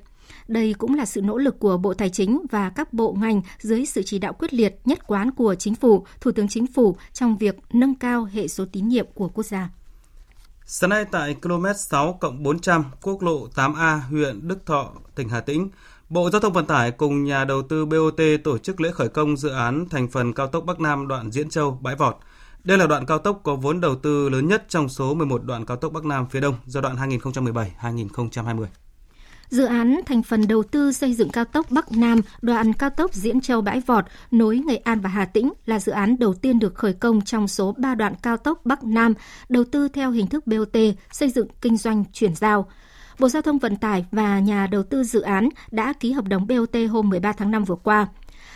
[0.48, 3.86] Đây cũng là sự nỗ lực của Bộ Tài chính và các bộ ngành dưới
[3.86, 7.36] sự chỉ đạo quyết liệt nhất quán của Chính phủ, Thủ tướng Chính phủ trong
[7.36, 9.68] việc nâng cao hệ số tín nhiệm của quốc gia.
[10.72, 15.40] Sáng nay tại km 6 cộng 400 quốc lộ 8A huyện Đức Thọ, tỉnh Hà
[15.40, 15.68] Tĩnh,
[16.08, 19.36] Bộ Giao thông Vận tải cùng nhà đầu tư BOT tổ chức lễ khởi công
[19.36, 22.16] dự án thành phần cao tốc Bắc Nam đoạn Diễn Châu– Bãi Vọt.
[22.64, 25.66] Đây là đoạn cao tốc có vốn đầu tư lớn nhất trong số 11 đoạn
[25.66, 28.66] cao tốc Bắc Nam phía Đông giai đoạn 2017-2020.
[29.50, 33.14] Dự án thành phần đầu tư xây dựng cao tốc Bắc Nam, đoạn cao tốc
[33.14, 36.58] Diễn Châu Bãi Vọt nối Nghệ An và Hà Tĩnh là dự án đầu tiên
[36.58, 39.14] được khởi công trong số 3 đoạn cao tốc Bắc Nam,
[39.48, 40.76] đầu tư theo hình thức BOT,
[41.12, 42.68] xây dựng kinh doanh chuyển giao.
[43.18, 46.46] Bộ Giao thông Vận tải và nhà đầu tư dự án đã ký hợp đồng
[46.46, 48.06] BOT hôm 13 tháng 5 vừa qua.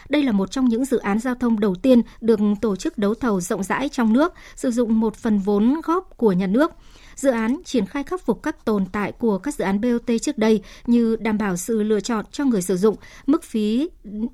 [0.08, 3.14] Đây là một trong những dự án giao thông đầu tiên được tổ chức đấu
[3.14, 6.72] thầu rộng rãi trong nước, sử dụng một phần vốn góp của nhà nước–
[7.16, 10.38] Dự án triển khai khắc phục các tồn tại của các dự án BOT trước
[10.38, 13.88] đây như đảm bảo sự lựa chọn cho người sử dụng, mức phí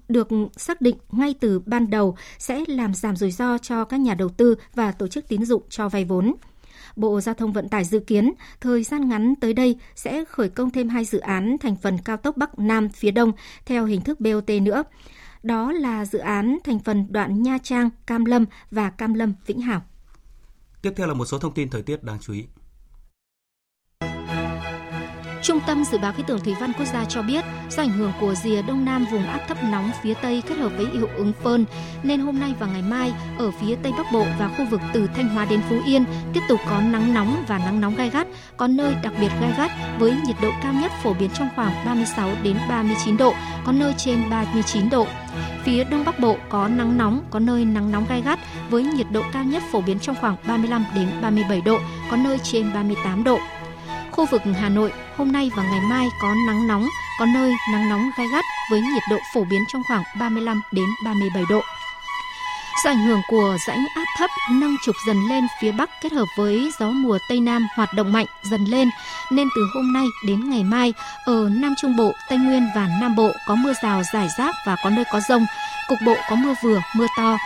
[0.08, 4.14] được xác định ngay từ ban đầu sẽ làm giảm rủi ro cho các nhà
[4.14, 6.34] đầu tư và tổ chức tín dụng cho vay vốn.
[6.96, 10.70] Bộ Giao thông Vận tải dự kiến thời gian ngắn tới đây sẽ khởi công
[10.70, 13.32] thêm hai dự án thành phần cao tốc Bắc Nam phía Đông
[13.66, 14.82] theo hình thức BOT nữa.
[15.42, 19.60] Đó là dự án thành phần đoạn Nha Trang, Cam Lâm và Cam Lâm Vĩnh
[19.60, 19.82] Hảo.
[20.82, 22.46] Tiếp theo là một số thông tin thời tiết đáng chú ý.
[25.42, 28.12] Trung tâm Dự báo Khí tượng Thủy văn Quốc gia cho biết, do ảnh hưởng
[28.20, 31.32] của rìa đông nam vùng áp thấp nóng phía Tây kết hợp với hiệu ứng
[31.42, 31.64] phơn,
[32.02, 35.06] nên hôm nay và ngày mai ở phía Tây Bắc Bộ và khu vực từ
[35.14, 38.26] Thanh Hóa đến Phú Yên tiếp tục có nắng nóng và nắng nóng gai gắt,
[38.56, 41.72] có nơi đặc biệt gai gắt với nhiệt độ cao nhất phổ biến trong khoảng
[41.86, 45.06] 36 đến 39 độ, có nơi trên 39 độ.
[45.64, 48.38] Phía Đông Bắc Bộ có nắng nóng, có nơi nắng nóng gai gắt
[48.70, 51.78] với nhiệt độ cao nhất phổ biến trong khoảng 35 đến 37 độ,
[52.10, 53.38] có nơi trên 38 độ.
[54.20, 56.86] Khu vực Hà Nội hôm nay và ngày mai có nắng nóng,
[57.18, 60.84] có nơi nắng nóng gai gắt với nhiệt độ phổ biến trong khoảng 35 đến
[61.04, 61.60] 37 độ.
[62.84, 66.28] Do ảnh hưởng của rãnh áp thấp nâng trục dần lên phía Bắc kết hợp
[66.36, 68.88] với gió mùa Tây Nam hoạt động mạnh dần lên,
[69.30, 73.16] nên từ hôm nay đến ngày mai, ở Nam Trung Bộ, Tây Nguyên và Nam
[73.16, 75.46] Bộ có mưa rào rải rác và có nơi có rông.
[75.88, 77.36] Cục bộ có mưa vừa, mưa to,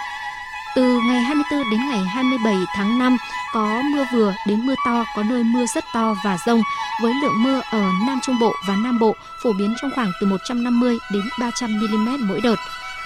[0.74, 3.16] từ ngày 24 đến ngày 27 tháng 5
[3.52, 6.62] có mưa vừa đến mưa to, có nơi mưa rất to và rông,
[7.02, 10.26] với lượng mưa ở Nam Trung Bộ và Nam Bộ phổ biến trong khoảng từ
[10.26, 12.56] 150 đến 300 mm mỗi đợt.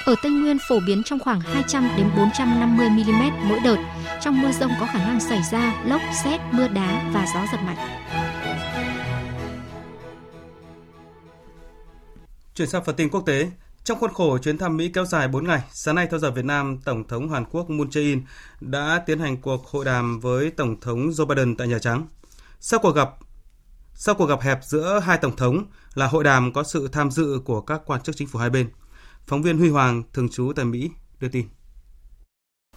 [0.05, 3.77] Ở Tây Nguyên phổ biến trong khoảng 200 đến 450 mm mỗi đợt.
[4.21, 7.59] Trong mưa rông có khả năng xảy ra lốc, xét, mưa đá và gió giật
[7.67, 7.77] mạnh.
[12.55, 13.51] Chuyển sang phần tin quốc tế,
[13.89, 16.45] trong khuôn khổ chuyến thăm Mỹ kéo dài 4 ngày, sáng nay theo giờ Việt
[16.45, 18.21] Nam, Tổng thống Hàn Quốc Moon Jae-in
[18.61, 22.07] đã tiến hành cuộc hội đàm với Tổng thống Joe Biden tại Nhà Trắng.
[22.61, 23.11] Sau cuộc gặp
[23.95, 27.41] sau cuộc gặp hẹp giữa hai tổng thống là hội đàm có sự tham dự
[27.45, 28.71] của các quan chức chính phủ hai bên.
[29.27, 31.49] Phóng viên Huy Hoàng thường trú tại Mỹ đưa tin.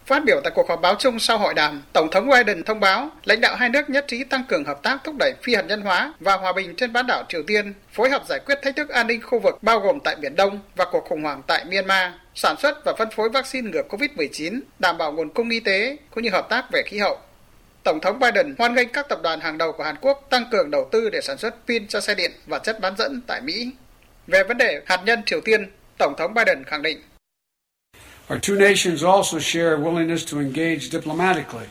[0.06, 3.10] Phát biểu tại cuộc họp báo chung sau hội đàm, Tổng thống Biden thông báo
[3.24, 5.82] lãnh đạo hai nước nhất trí tăng cường hợp tác thúc đẩy phi hạt nhân
[5.82, 8.90] hóa và hòa bình trên bán đảo Triều Tiên, phối hợp giải quyết thách thức
[8.90, 12.12] an ninh khu vực bao gồm tại Biển Đông và cuộc khủng hoảng tại Myanmar,
[12.36, 16.24] sản xuất và phân phối vaccine ngừa COVID-19, đảm bảo nguồn cung y tế cũng
[16.24, 17.20] như hợp tác về khí hậu.
[17.84, 20.72] Tổng thống Biden hoan nghênh các tập đoàn hàng đầu của Hàn Quốc tăng cường
[20.72, 23.72] đầu tư để sản xuất pin cho xe điện và chất bán dẫn tại Mỹ.
[24.28, 27.02] Về vấn đề hạt nhân Triều Tiên, Tổng thống Biden khẳng định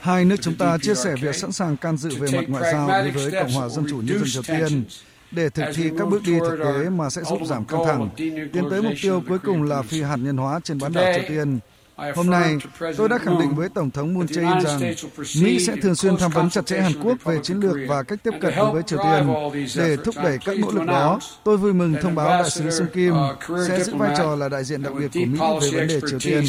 [0.01, 2.89] Hai nước chúng ta chia sẻ việc sẵn sàng can dự về mặt ngoại giao
[2.89, 4.85] đối với Cộng hòa Dân chủ Nhân dân Triều Tiên
[5.31, 8.09] để thực thi các bước đi thực tế mà sẽ giúp giảm căng thẳng,
[8.53, 11.25] tiến tới mục tiêu cuối cùng là phi hạt nhân hóa trên bán đảo Triều
[11.29, 11.59] Tiên.
[12.15, 12.57] Hôm nay,
[12.97, 14.95] tôi đã khẳng định với Tổng thống Moon Jae-in rằng
[15.43, 18.19] Mỹ sẽ thường xuyên tham vấn chặt chẽ Hàn Quốc về chiến lược và cách
[18.23, 19.35] tiếp cận đối với Triều Tiên.
[19.77, 22.87] Để thúc đẩy các nỗ lực đó, tôi vui mừng thông báo đại sứ Sung
[22.93, 23.15] Kim
[23.69, 26.19] sẽ giữ vai trò là đại diện đặc biệt của Mỹ về vấn đề Triều
[26.19, 26.45] Tiên.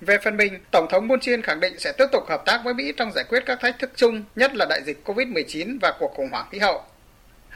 [0.00, 2.74] Về phần mình, Tổng thống Moon Jae-in khẳng định sẽ tiếp tục hợp tác với
[2.74, 6.12] Mỹ trong giải quyết các thách thức chung, nhất là đại dịch COVID-19 và cuộc
[6.16, 6.82] khủng hoảng khí hậu.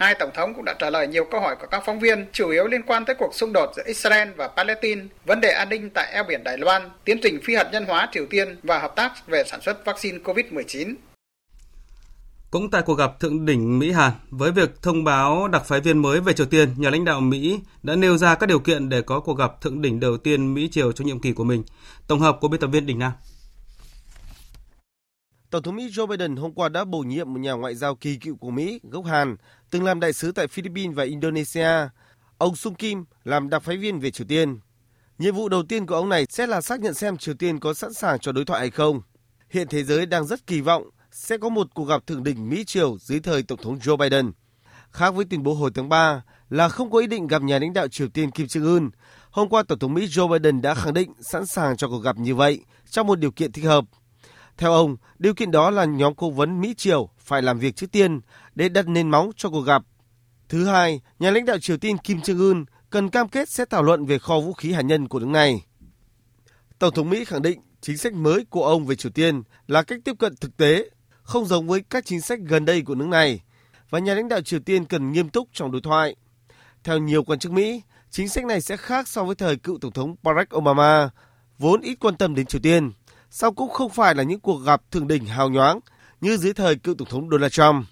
[0.00, 2.50] Hai tổng thống cũng đã trả lời nhiều câu hỏi của các phóng viên, chủ
[2.50, 5.90] yếu liên quan tới cuộc xung đột giữa Israel và Palestine, vấn đề an ninh
[5.90, 8.92] tại eo biển Đài Loan, tiến trình phi hạt nhân hóa Triều Tiên và hợp
[8.96, 10.94] tác về sản xuất vaccine COVID-19.
[12.50, 15.98] Cũng tại cuộc gặp thượng đỉnh Mỹ Hàn, với việc thông báo đặc phái viên
[15.98, 19.02] mới về Triều Tiên, nhà lãnh đạo Mỹ đã nêu ra các điều kiện để
[19.02, 21.62] có cuộc gặp thượng đỉnh đầu tiên Mỹ Triều trong nhiệm kỳ của mình.
[22.06, 23.12] Tổng hợp của biên tập viên Đình Nam.
[25.50, 28.16] Tổng thống Mỹ Joe Biden hôm qua đã bổ nhiệm một nhà ngoại giao kỳ
[28.16, 29.36] cựu của Mỹ, gốc Hàn,
[29.70, 31.88] từng làm đại sứ tại Philippines và Indonesia.
[32.38, 34.61] Ông Sung Kim làm đặc phái viên về Triều Tiên.
[35.18, 37.74] Nhiệm vụ đầu tiên của ông này sẽ là xác nhận xem Triều Tiên có
[37.74, 39.00] sẵn sàng cho đối thoại hay không.
[39.50, 42.98] Hiện thế giới đang rất kỳ vọng sẽ có một cuộc gặp thượng đỉnh Mỹ-Triều
[42.98, 44.33] dưới thời Tổng thống Joe Biden.
[44.90, 47.72] Khác với tuyên bố hồi tháng 3 là không có ý định gặp nhà lãnh
[47.72, 48.90] đạo Triều Tiên Kim Jong-un,
[49.30, 52.18] hôm qua Tổng thống Mỹ Joe Biden đã khẳng định sẵn sàng cho cuộc gặp
[52.18, 53.85] như vậy trong một điều kiện thích hợp.
[54.60, 58.20] Theo ông, điều kiện đó là nhóm cố vấn Mỹ-Triều phải làm việc trước tiên
[58.54, 59.82] để đặt nền móng cho cuộc gặp.
[60.48, 64.06] Thứ hai, nhà lãnh đạo Triều Tiên Kim Jong-un cần cam kết sẽ thảo luận
[64.06, 65.66] về kho vũ khí hạt nhân của nước này.
[66.78, 69.98] Tổng thống Mỹ khẳng định chính sách mới của ông về Triều Tiên là cách
[70.04, 70.90] tiếp cận thực tế,
[71.22, 73.40] không giống với các chính sách gần đây của nước này,
[73.90, 76.16] và nhà lãnh đạo Triều Tiên cần nghiêm túc trong đối thoại.
[76.84, 79.92] Theo nhiều quan chức Mỹ, chính sách này sẽ khác so với thời cựu Tổng
[79.92, 81.10] thống Barack Obama,
[81.58, 82.92] vốn ít quan tâm đến Triều Tiên
[83.30, 85.80] song cũng không phải là những cuộc gặp thượng đỉnh hào nhoáng
[86.20, 87.86] như dưới thời cựu Tổng thống Donald Trump.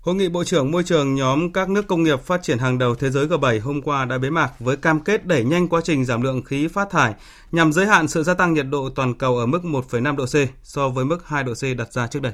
[0.00, 2.94] Hội nghị Bộ trưởng Môi trường nhóm các nước công nghiệp phát triển hàng đầu
[2.94, 6.04] thế giới G7 hôm qua đã bế mạc với cam kết đẩy nhanh quá trình
[6.04, 7.14] giảm lượng khí phát thải
[7.52, 10.36] nhằm giới hạn sự gia tăng nhiệt độ toàn cầu ở mức 1,5 độ C
[10.62, 12.32] so với mức 2 độ C đặt ra trước đây.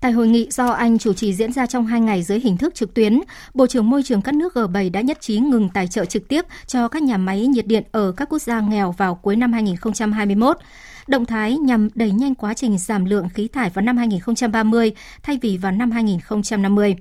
[0.00, 2.74] Tại hội nghị do Anh chủ trì diễn ra trong hai ngày dưới hình thức
[2.74, 3.20] trực tuyến,
[3.54, 6.44] Bộ trưởng Môi trường các nước G7 đã nhất trí ngừng tài trợ trực tiếp
[6.66, 10.58] cho các nhà máy nhiệt điện ở các quốc gia nghèo vào cuối năm 2021.
[11.08, 15.38] Động thái nhằm đẩy nhanh quá trình giảm lượng khí thải vào năm 2030 thay
[15.42, 16.96] vì vào năm 2050.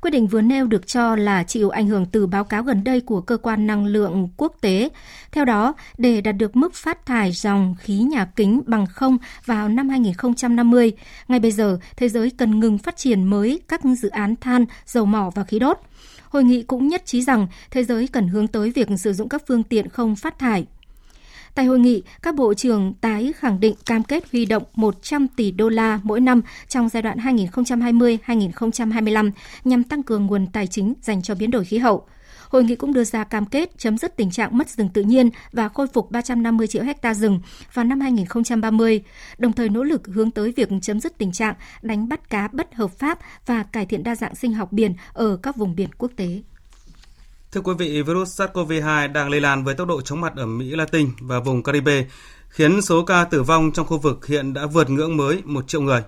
[0.00, 3.00] Quyết định vừa nêu được cho là chịu ảnh hưởng từ báo cáo gần đây
[3.00, 4.88] của cơ quan năng lượng quốc tế.
[5.32, 9.68] Theo đó, để đạt được mức phát thải dòng khí nhà kính bằng không vào
[9.68, 10.92] năm 2050,
[11.28, 15.06] ngay bây giờ thế giới cần ngừng phát triển mới các dự án than, dầu
[15.06, 15.78] mỏ và khí đốt.
[16.28, 19.42] Hội nghị cũng nhất trí rằng thế giới cần hướng tới việc sử dụng các
[19.48, 20.66] phương tiện không phát thải
[21.54, 25.50] Tại hội nghị, các bộ trưởng tái khẳng định cam kết huy động 100 tỷ
[25.50, 29.30] đô la mỗi năm trong giai đoạn 2020-2025
[29.64, 32.06] nhằm tăng cường nguồn tài chính dành cho biến đổi khí hậu.
[32.48, 35.30] Hội nghị cũng đưa ra cam kết chấm dứt tình trạng mất rừng tự nhiên
[35.52, 37.40] và khôi phục 350 triệu hecta rừng
[37.72, 39.02] vào năm 2030,
[39.38, 42.74] đồng thời nỗ lực hướng tới việc chấm dứt tình trạng đánh bắt cá bất
[42.74, 46.10] hợp pháp và cải thiện đa dạng sinh học biển ở các vùng biển quốc
[46.16, 46.42] tế.
[47.52, 50.70] Thưa quý vị, virus SARS-CoV-2 đang lây lan với tốc độ chóng mặt ở Mỹ
[50.70, 52.06] Latin và vùng Caribe,
[52.48, 55.80] khiến số ca tử vong trong khu vực hiện đã vượt ngưỡng mới 1 triệu
[55.80, 56.02] người.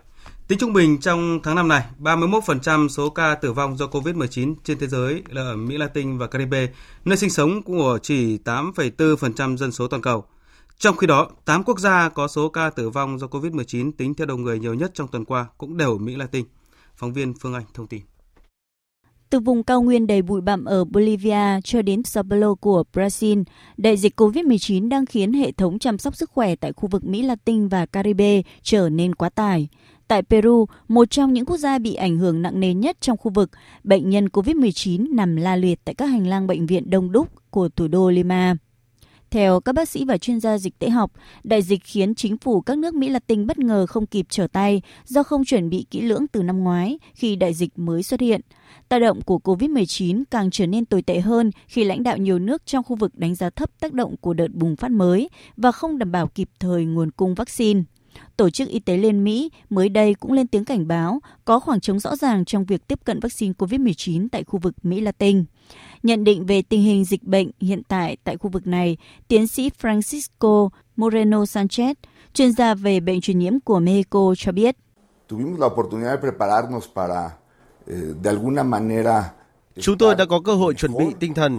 [0.49, 4.79] Tính trung bình trong tháng năm này, 31% số ca tử vong do COVID-19 trên
[4.79, 6.69] thế giới là ở Mỹ Latin và Caribe,
[7.05, 10.25] nơi sinh sống của chỉ 8,4% dân số toàn cầu.
[10.79, 14.27] Trong khi đó, 8 quốc gia có số ca tử vong do COVID-19 tính theo
[14.27, 16.45] đầu người nhiều nhất trong tuần qua cũng đều ở Mỹ Latin.
[16.97, 18.03] Phóng viên Phương Anh thông tin.
[19.33, 23.45] Từ vùng cao nguyên đầy bụi bặm ở Bolivia cho đến Sao Paulo của Brazil,
[23.77, 27.23] đại dịch COVID-19 đang khiến hệ thống chăm sóc sức khỏe tại khu vực Mỹ
[27.23, 29.69] Latin và Caribe trở nên quá tải.
[30.09, 33.31] Tại Peru, một trong những quốc gia bị ảnh hưởng nặng nề nhất trong khu
[33.31, 33.51] vực,
[33.85, 37.69] bệnh nhân COVID-19 nằm la liệt tại các hành lang bệnh viện đông đúc của
[37.69, 38.57] thủ đô Lima.
[39.33, 41.13] Theo các bác sĩ và chuyên gia dịch tễ học,
[41.45, 44.83] đại dịch khiến chính phủ các nước Mỹ Latin bất ngờ không kịp trở tay
[45.05, 48.41] do không chuẩn bị kỹ lưỡng từ năm ngoái khi đại dịch mới xuất hiện.
[48.89, 52.67] Tác động của COVID-19 càng trở nên tồi tệ hơn khi lãnh đạo nhiều nước
[52.67, 55.99] trong khu vực đánh giá thấp tác động của đợt bùng phát mới và không
[55.99, 57.83] đảm bảo kịp thời nguồn cung vaccine.
[58.37, 61.81] Tổ chức Y tế Liên Mỹ mới đây cũng lên tiếng cảnh báo có khoảng
[61.81, 65.45] trống rõ ràng trong việc tiếp cận vaccine COVID-19 tại khu vực Mỹ Latin.
[66.03, 68.97] Nhận định về tình hình dịch bệnh hiện tại tại khu vực này,
[69.29, 71.95] tiến sĩ Francisco Moreno Sanchez,
[72.35, 74.77] chuyên gia về bệnh truyền nhiễm của Mexico cho biết.
[75.29, 77.31] Tuvimos la oportunidad de prepararnos para,
[77.87, 79.33] eh, de alguna manera,
[79.81, 81.59] Chúng tôi đã có cơ hội chuẩn bị tinh thần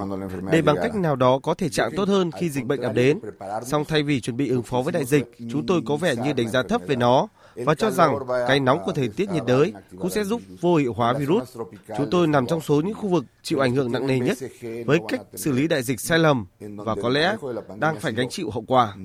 [0.51, 3.20] để bằng cách nào đó có thể trạng tốt hơn khi dịch bệnh ập đến.
[3.66, 6.34] Song thay vì chuẩn bị ứng phó với đại dịch, chúng tôi có vẻ như
[6.34, 8.16] đánh giá thấp về nó và cho rằng
[8.47, 11.57] cái nóng của thời tiết nhiệt đới cũng sẽ giúp vô hiệu hóa virus.
[11.97, 14.38] Chúng tôi nằm trong số những khu vực chịu ảnh hưởng nặng nề nhất
[14.86, 17.36] với cách xử lý đại dịch sai lầm và có lẽ
[17.80, 18.95] đang phải gánh chịu hậu quả.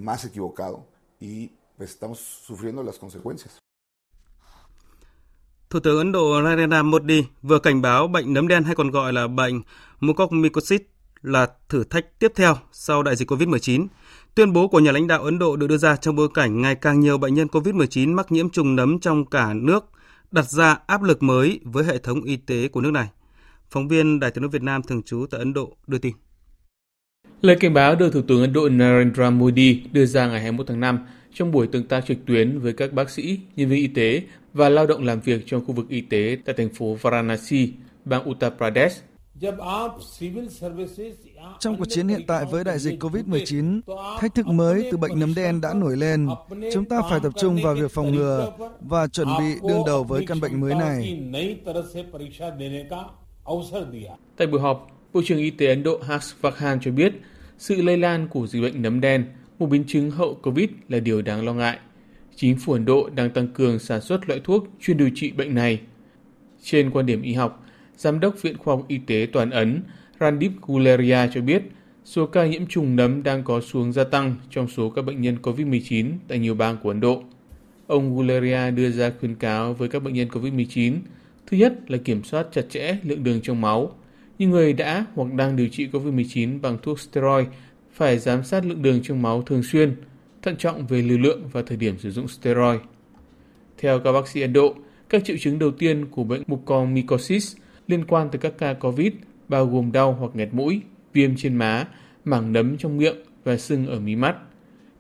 [5.71, 9.13] Thủ tướng Ấn Độ Narendra Modi vừa cảnh báo bệnh nấm đen hay còn gọi
[9.13, 9.63] là bệnh
[10.01, 10.81] mucormycosis
[11.23, 13.87] là thử thách tiếp theo sau đại dịch COVID-19.
[14.35, 16.75] Tuyên bố của nhà lãnh đạo Ấn Độ được đưa ra trong bối cảnh ngày
[16.75, 19.85] càng nhiều bệnh nhân COVID-19 mắc nhiễm trùng nấm trong cả nước,
[20.31, 23.09] đặt ra áp lực mới với hệ thống y tế của nước này.
[23.71, 26.13] Phóng viên Đài tiếng nói Việt Nam thường trú tại Ấn Độ đưa tin.
[27.43, 30.81] Lời cảnh báo được Thủ tướng Ấn Độ Narendra Modi đưa ra ngày 21 tháng
[30.81, 30.99] 5
[31.39, 34.23] trong buổi tương tác trực tuyến với các bác sĩ, nhân viên y tế
[34.53, 37.73] và lao động làm việc trong khu vực y tế tại thành phố Varanasi,
[38.05, 39.05] bang Uttar Pradesh.
[41.61, 43.81] Trong cuộc chiến hiện tại với đại dịch COVID-19,
[44.21, 46.29] thách thức mới từ bệnh nấm đen đã nổi lên.
[46.73, 50.27] Chúng ta phải tập trung vào việc phòng ngừa và chuẩn bị đương đầu với
[50.27, 51.21] căn bệnh mới này.
[54.37, 57.13] Tại buổi họp, Bộ trưởng Y tế Ấn Độ Harsh Vardhan cho biết
[57.59, 59.27] sự lây lan của dịch bệnh nấm đen,
[59.59, 61.79] một biến chứng hậu COVID là điều đáng lo ngại.
[62.37, 65.55] Chính phủ Ấn Độ đang tăng cường sản xuất loại thuốc chuyên điều trị bệnh
[65.55, 65.81] này.
[66.63, 69.83] Trên quan điểm y học, Giám đốc Viện Khoa học Y tế Toàn Ấn
[70.21, 71.63] Randip Guleria cho biết
[72.05, 75.37] số ca nhiễm trùng nấm đang có xuống gia tăng trong số các bệnh nhân
[75.43, 77.23] COVID-19 tại nhiều bang của Ấn Độ.
[77.87, 80.95] Ông Guleria đưa ra khuyến cáo với các bệnh nhân COVID-19,
[81.47, 83.95] thứ nhất là kiểm soát chặt chẽ lượng đường trong máu.
[84.39, 87.47] Những người đã hoặc đang điều trị COVID-19 bằng thuốc steroid
[87.99, 89.97] phải giám sát lượng đường trong máu thường xuyên,
[90.43, 92.81] thận trọng về lưu lượng và thời điểm sử dụng steroid.
[93.79, 94.75] Theo các bác sĩ Ấn Độ,
[95.09, 97.57] các triệu chứng đầu tiên của bệnh mucormycosis
[97.89, 99.13] liên quan tới các ca COVID
[99.49, 100.81] bao gồm đau hoặc nghẹt mũi,
[101.13, 101.89] viêm trên má,
[102.25, 104.37] mảng nấm trong miệng và sưng ở mí mắt.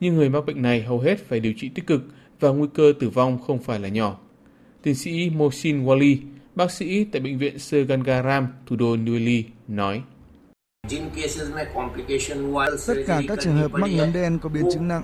[0.00, 2.02] Nhưng người mắc bệnh này hầu hết phải điều trị tích cực
[2.40, 4.18] và nguy cơ tử vong không phải là nhỏ.
[4.82, 6.16] Tiến sĩ Mohsin Wali,
[6.54, 10.02] bác sĩ tại bệnh viện Sir Gangaram, thủ đô New Delhi, nói.
[12.86, 15.02] Tất cả các trường hợp mắc nấm đen có biến chứng nặng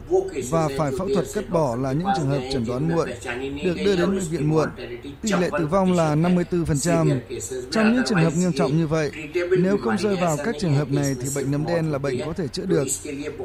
[0.50, 3.08] và phải phẫu thuật cắt bỏ là những trường hợp chẩn đoán muộn,
[3.64, 4.68] được đưa đến bệnh viện muộn.
[5.22, 7.20] Tỷ lệ tử vong là 54%.
[7.70, 9.10] Trong những trường hợp nghiêm trọng như vậy,
[9.58, 12.32] nếu không rơi vào các trường hợp này thì bệnh nấm đen là bệnh có
[12.32, 12.86] thể chữa được.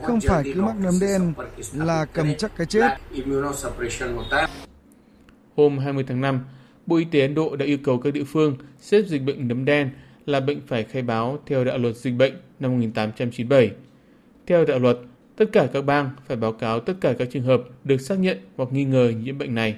[0.03, 1.33] Không phải cứ mắc nấm đen
[1.73, 2.89] là cầm chắc cái chết.
[5.55, 6.39] Hôm 20 tháng 5,
[6.85, 9.65] Bộ Y tế Ấn Độ đã yêu cầu các địa phương xếp dịch bệnh nấm
[9.65, 9.89] đen
[10.29, 13.71] là bệnh phải khai báo theo đạo luật dịch bệnh năm 1897.
[14.47, 14.97] Theo đạo luật,
[15.35, 18.37] tất cả các bang phải báo cáo tất cả các trường hợp được xác nhận
[18.57, 19.75] hoặc nghi ngờ nhiễm bệnh này.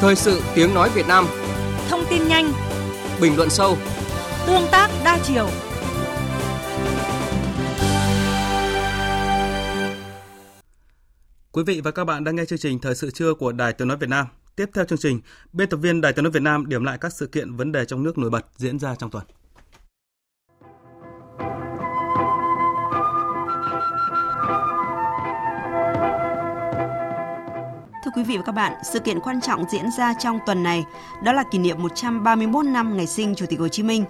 [0.00, 1.26] Thời sự tiếng nói Việt Nam
[1.88, 2.52] Thông tin nhanh
[3.20, 3.76] Bình luận sâu
[4.46, 5.48] Tương tác đa chiều
[11.52, 13.88] Quý vị và các bạn đang nghe chương trình Thời sự trưa của Đài Tiếng
[13.88, 14.26] Nói Việt Nam.
[14.58, 15.20] Tiếp theo chương trình,
[15.52, 17.84] biên tập viên Đài tiếng nói Việt Nam điểm lại các sự kiện vấn đề
[17.84, 19.24] trong nước nổi bật diễn ra trong tuần.
[28.04, 30.84] Thưa quý vị và các bạn, sự kiện quan trọng diễn ra trong tuần này
[31.24, 34.04] đó là kỷ niệm 131 năm ngày sinh Chủ tịch Hồ Chí Minh.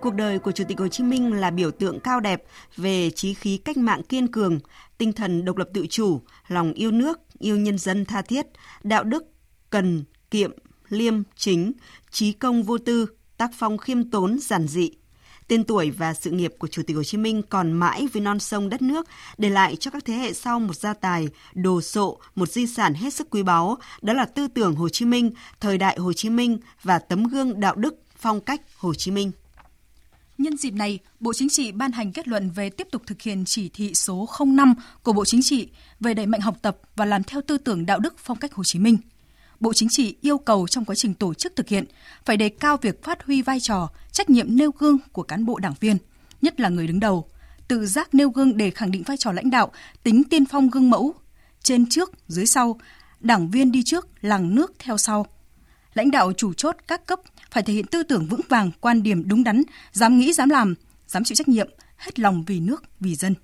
[0.00, 2.42] Cuộc đời của Chủ tịch Hồ Chí Minh là biểu tượng cao đẹp
[2.76, 4.58] về trí khí cách mạng kiên cường,
[4.98, 8.46] tinh thần độc lập tự chủ, lòng yêu nước, yêu nhân dân tha thiết,
[8.82, 9.24] đạo đức
[9.70, 10.50] cần, kiệm,
[10.88, 11.72] liêm, chính,
[12.10, 13.06] trí công vô tư,
[13.36, 14.90] tác phong khiêm tốn, giản dị.
[15.48, 18.38] Tên tuổi và sự nghiệp của Chủ tịch Hồ Chí Minh còn mãi với non
[18.38, 19.06] sông đất nước,
[19.38, 22.94] để lại cho các thế hệ sau một gia tài, đồ sộ, một di sản
[22.94, 26.30] hết sức quý báu, đó là tư tưởng Hồ Chí Minh, thời đại Hồ Chí
[26.30, 29.30] Minh và tấm gương đạo đức, phong cách Hồ Chí Minh.
[30.38, 33.44] Nhân dịp này, Bộ Chính trị ban hành kết luận về tiếp tục thực hiện
[33.44, 35.68] chỉ thị số 05 của Bộ Chính trị
[36.00, 38.64] về đẩy mạnh học tập và làm theo tư tưởng đạo đức phong cách Hồ
[38.64, 38.98] Chí Minh–
[39.60, 41.84] Bộ Chính trị yêu cầu trong quá trình tổ chức thực hiện
[42.24, 45.58] phải đề cao việc phát huy vai trò, trách nhiệm nêu gương của cán bộ
[45.58, 45.96] đảng viên,
[46.42, 47.28] nhất là người đứng đầu,
[47.68, 50.90] tự giác nêu gương để khẳng định vai trò lãnh đạo, tính tiên phong gương
[50.90, 51.14] mẫu,
[51.62, 52.80] trên trước, dưới sau,
[53.20, 55.26] đảng viên đi trước, làng nước theo sau.
[55.94, 59.28] Lãnh đạo chủ chốt các cấp phải thể hiện tư tưởng vững vàng, quan điểm
[59.28, 60.74] đúng đắn, dám nghĩ dám làm,
[61.06, 63.34] dám chịu trách nhiệm, hết lòng vì nước, vì dân.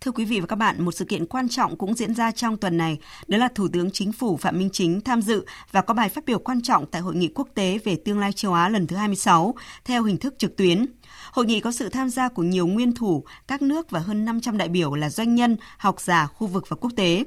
[0.00, 2.56] Thưa quý vị và các bạn, một sự kiện quan trọng cũng diễn ra trong
[2.56, 5.94] tuần này, đó là Thủ tướng Chính phủ Phạm Minh Chính tham dự và có
[5.94, 8.68] bài phát biểu quan trọng tại Hội nghị quốc tế về tương lai châu Á
[8.68, 10.86] lần thứ 26 theo hình thức trực tuyến.
[11.32, 14.58] Hội nghị có sự tham gia của nhiều nguyên thủ các nước và hơn 500
[14.58, 17.24] đại biểu là doanh nhân, học giả khu vực và quốc tế.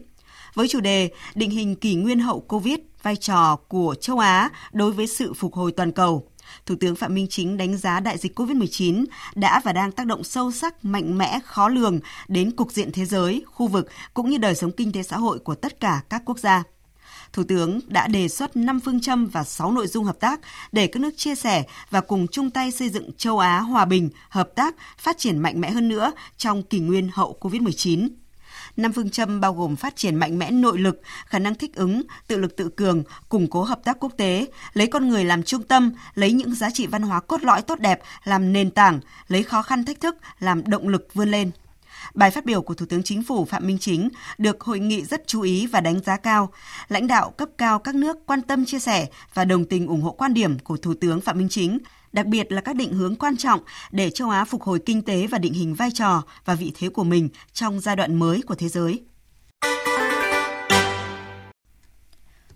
[0.53, 4.91] với chủ đề Định hình kỷ nguyên hậu Covid, vai trò của châu Á đối
[4.91, 6.30] với sự phục hồi toàn cầu.
[6.65, 10.23] Thủ tướng Phạm Minh Chính đánh giá đại dịch COVID-19 đã và đang tác động
[10.23, 14.37] sâu sắc, mạnh mẽ, khó lường đến cục diện thế giới, khu vực cũng như
[14.37, 16.63] đời sống kinh tế xã hội của tất cả các quốc gia.
[17.33, 20.39] Thủ tướng đã đề xuất 5 phương châm và 6 nội dung hợp tác
[20.71, 24.09] để các nước chia sẻ và cùng chung tay xây dựng châu Á hòa bình,
[24.29, 28.09] hợp tác, phát triển mạnh mẽ hơn nữa trong kỷ nguyên hậu COVID-19.
[28.77, 32.01] Năm phương châm bao gồm phát triển mạnh mẽ nội lực, khả năng thích ứng,
[32.27, 35.63] tự lực tự cường, củng cố hợp tác quốc tế, lấy con người làm trung
[35.63, 39.43] tâm, lấy những giá trị văn hóa cốt lõi tốt đẹp làm nền tảng, lấy
[39.43, 41.51] khó khăn thách thức làm động lực vươn lên.
[42.13, 45.27] Bài phát biểu của Thủ tướng Chính phủ Phạm Minh Chính được hội nghị rất
[45.27, 46.49] chú ý và đánh giá cao.
[46.87, 50.11] Lãnh đạo cấp cao các nước quan tâm chia sẻ và đồng tình ủng hộ
[50.11, 51.79] quan điểm của Thủ tướng Phạm Minh Chính,
[52.13, 53.59] đặc biệt là các định hướng quan trọng
[53.91, 56.89] để châu Á phục hồi kinh tế và định hình vai trò và vị thế
[56.89, 59.03] của mình trong giai đoạn mới của thế giới.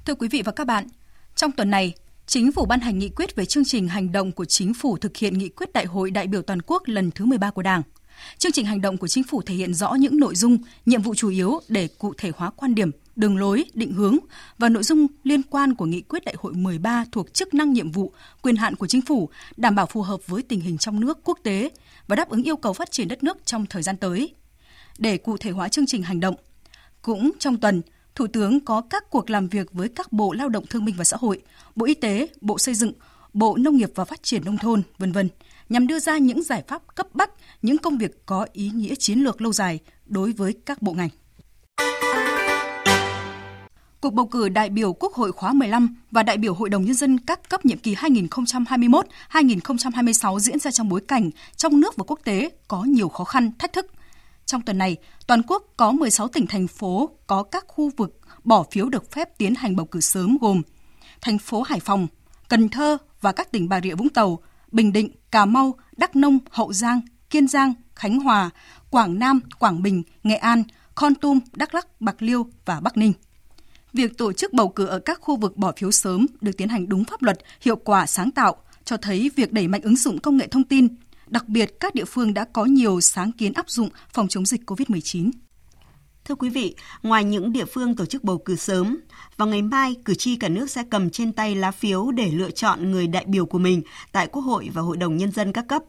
[0.06, 0.88] Thưa quý vị và các bạn,
[1.36, 1.94] trong tuần này,
[2.28, 5.18] Chính phủ ban hành nghị quyết về chương trình hành động của chính phủ thực
[5.18, 7.82] hiện nghị quyết Đại hội đại biểu toàn quốc lần thứ 13 của Đảng–
[8.38, 11.16] Chương trình hành động của chính phủ thể hiện rõ những nội dung, nhiệm vụ
[11.16, 14.18] chủ yếu để cụ thể hóa quan điểm, đường lối, định hướng
[14.58, 17.92] và nội dung liên quan của nghị quyết đại hội 13 thuộc chức năng nhiệm
[17.92, 18.12] vụ,
[18.42, 21.40] quyền hạn của chính phủ, đảm bảo phù hợp với tình hình trong nước, quốc
[21.44, 21.70] tế
[22.08, 24.34] và đáp ứng yêu cầu phát triển đất nước trong thời gian tới.
[24.98, 26.36] Để cụ thể hóa chương trình hành động,
[27.02, 27.82] cũng trong tuần,
[28.16, 31.04] Thủ tướng có các cuộc làm việc với các bộ Lao động Thương binh và
[31.04, 31.42] Xã hội,
[31.76, 32.94] Bộ Y tế, Bộ Xây dựng,
[33.34, 35.30] Bộ Nông nghiệp và Phát triển nông thôn, vân vân
[35.70, 39.20] nhằm đưa ra những giải pháp cấp bách, những công việc có ý nghĩa chiến
[39.20, 41.10] lược lâu dài đối với các bộ ngành.
[44.02, 46.94] Cuộc bầu cử đại biểu Quốc hội khóa 15 và đại biểu Hội đồng Nhân
[46.94, 52.20] dân các cấp nhiệm kỳ 2021-2026 diễn ra trong bối cảnh trong nước và quốc
[52.24, 53.86] tế có nhiều khó khăn, thách thức.
[54.46, 54.98] Trong tuần này,
[55.28, 59.38] toàn quốc có 16 tỉnh thành phố có các khu vực bỏ phiếu được phép
[59.38, 60.62] tiến hành bầu cử sớm gồm
[61.22, 62.08] thành phố Hải Phòng,
[62.50, 64.40] Cần Thơ và các tỉnh Bà Rịa Vũng Tàu,
[64.72, 68.50] Bình Định, Cà Mau, Đắk Nông, Hậu Giang, Kiên Giang, Khánh Hòa,
[68.90, 70.64] Quảng Nam, Quảng Bình, Nghệ An,
[70.96, 73.14] Con Tum, Đắk Lắc, Bạc Liêu và Bắc Ninh.
[73.94, 76.90] Việc tổ chức bầu cử ở các khu vực bỏ phiếu sớm được tiến hành
[76.90, 78.56] đúng pháp luật, hiệu quả sáng tạo,
[78.86, 80.88] cho thấy việc đẩy mạnh ứng dụng công nghệ thông tin,
[81.28, 84.62] đặc biệt các địa phương đã có nhiều sáng kiến áp dụng phòng chống dịch
[84.66, 85.32] COVID-19.
[86.26, 88.98] Thưa quý vị, ngoài những địa phương tổ chức bầu cử sớm,
[89.38, 92.52] vào ngày mai, cử tri cả nước sẽ cầm trên tay lá phiếu để lựa
[92.52, 95.68] chọn người đại biểu của mình tại Quốc hội và Hội đồng Nhân dân các
[95.68, 95.84] cấp.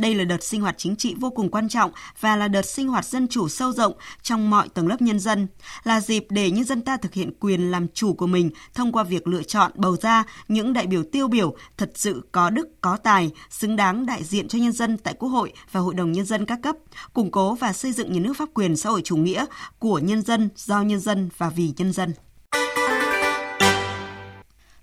[0.00, 1.90] Đây là đợt sinh hoạt chính trị vô cùng quan trọng
[2.20, 3.92] và là đợt sinh hoạt dân chủ sâu rộng
[4.22, 5.46] trong mọi tầng lớp nhân dân,
[5.84, 9.02] là dịp để nhân dân ta thực hiện quyền làm chủ của mình thông qua
[9.02, 12.96] việc lựa chọn bầu ra những đại biểu tiêu biểu thật sự có đức, có
[12.96, 16.26] tài, xứng đáng đại diện cho nhân dân tại Quốc hội và Hội đồng Nhân
[16.26, 16.76] dân các cấp,
[17.12, 19.44] củng cố và xây dựng nhà nước pháp quyền xã hội chủ nghĩa
[19.78, 22.12] của nhân dân, do nhân dân và vì nhân dân.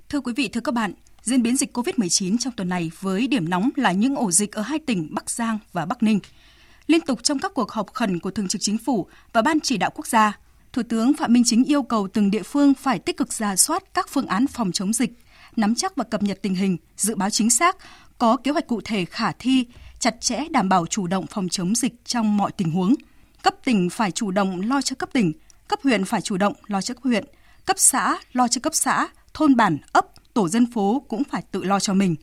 [0.10, 3.50] Thưa quý vị, thưa các bạn, diễn biến dịch COVID-19 trong tuần này với điểm
[3.50, 6.20] nóng là những ổ dịch ở hai tỉnh Bắc Giang và Bắc Ninh.
[6.88, 9.78] Liên tục trong các cuộc họp khẩn của Thường trực Chính phủ và Ban chỉ
[9.78, 10.40] đạo quốc gia,
[10.74, 13.84] Thủ tướng Phạm Minh Chính yêu cầu từng địa phương phải tích cực ra soát
[13.94, 15.12] các phương án phòng chống dịch,
[15.56, 17.78] nắm chắc và cập nhật tình hình, dự báo chính xác,
[18.18, 19.66] có kế hoạch cụ thể khả thi,
[20.00, 22.96] chặt chẽ đảm bảo chủ động phòng chống dịch trong mọi tình huống.
[23.44, 25.34] Cấp tỉnh phải chủ động lo cho cấp tỉnh,
[25.68, 27.26] cấp huyện phải chủ động lo cho cấp huyện,
[27.66, 31.64] cấp xã lo cho cấp xã, thôn bản, ấp, tổ dân phố cũng phải tự
[31.64, 32.16] lo cho mình.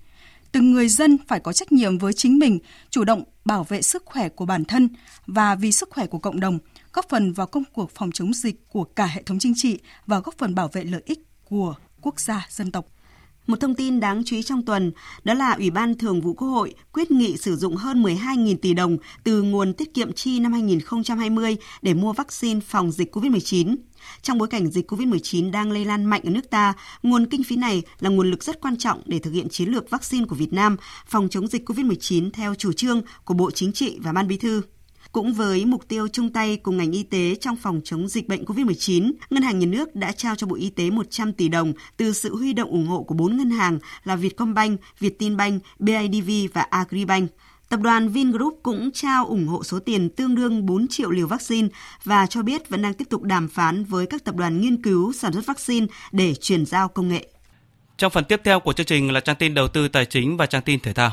[0.52, 2.58] Từng người dân phải có trách nhiệm với chính mình,
[2.90, 4.88] chủ động bảo vệ sức khỏe của bản thân
[5.26, 6.58] và vì sức khỏe của cộng đồng,
[6.92, 10.20] góp phần vào công cuộc phòng chống dịch của cả hệ thống chính trị và
[10.20, 12.86] góp phần bảo vệ lợi ích của quốc gia, dân tộc.
[13.46, 14.92] Một thông tin đáng chú ý trong tuần
[15.24, 18.74] đó là Ủy ban Thường vụ Quốc hội quyết nghị sử dụng hơn 12.000 tỷ
[18.74, 23.76] đồng từ nguồn tiết kiệm chi năm 2020 để mua vaccine phòng dịch COVID-19.
[24.22, 27.56] Trong bối cảnh dịch COVID-19 đang lây lan mạnh ở nước ta, nguồn kinh phí
[27.56, 30.52] này là nguồn lực rất quan trọng để thực hiện chiến lược vaccine của Việt
[30.52, 30.76] Nam
[31.06, 34.62] phòng chống dịch COVID-19 theo chủ trương của Bộ Chính trị và Ban Bí thư.
[35.14, 38.44] Cũng với mục tiêu chung tay cùng ngành y tế trong phòng chống dịch bệnh
[38.44, 42.12] COVID-19, Ngân hàng Nhà nước đã trao cho Bộ Y tế 100 tỷ đồng từ
[42.12, 47.30] sự huy động ủng hộ của bốn ngân hàng là Vietcombank, Vietinbank, BIDV và Agribank.
[47.68, 51.68] Tập đoàn Vingroup cũng trao ủng hộ số tiền tương đương 4 triệu liều vaccine
[52.04, 55.12] và cho biết vẫn đang tiếp tục đàm phán với các tập đoàn nghiên cứu
[55.12, 57.28] sản xuất vaccine để chuyển giao công nghệ.
[57.96, 60.46] Trong phần tiếp theo của chương trình là trang tin đầu tư tài chính và
[60.46, 61.12] trang tin thể thao.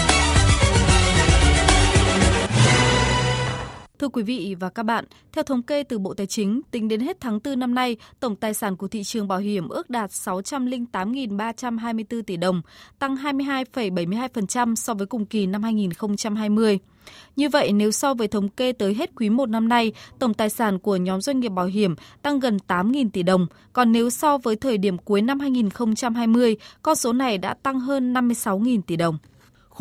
[4.01, 6.99] Thưa quý vị và các bạn, theo thống kê từ Bộ Tài chính, tính đến
[6.99, 10.09] hết tháng 4 năm nay, tổng tài sản của thị trường bảo hiểm ước đạt
[10.09, 12.61] 608.324 tỷ đồng,
[12.99, 16.79] tăng 22,72% so với cùng kỳ năm 2020.
[17.35, 20.49] Như vậy, nếu so với thống kê tới hết quý 1 năm nay, tổng tài
[20.49, 24.37] sản của nhóm doanh nghiệp bảo hiểm tăng gần 8.000 tỷ đồng, còn nếu so
[24.37, 29.17] với thời điểm cuối năm 2020, con số này đã tăng hơn 56.000 tỷ đồng.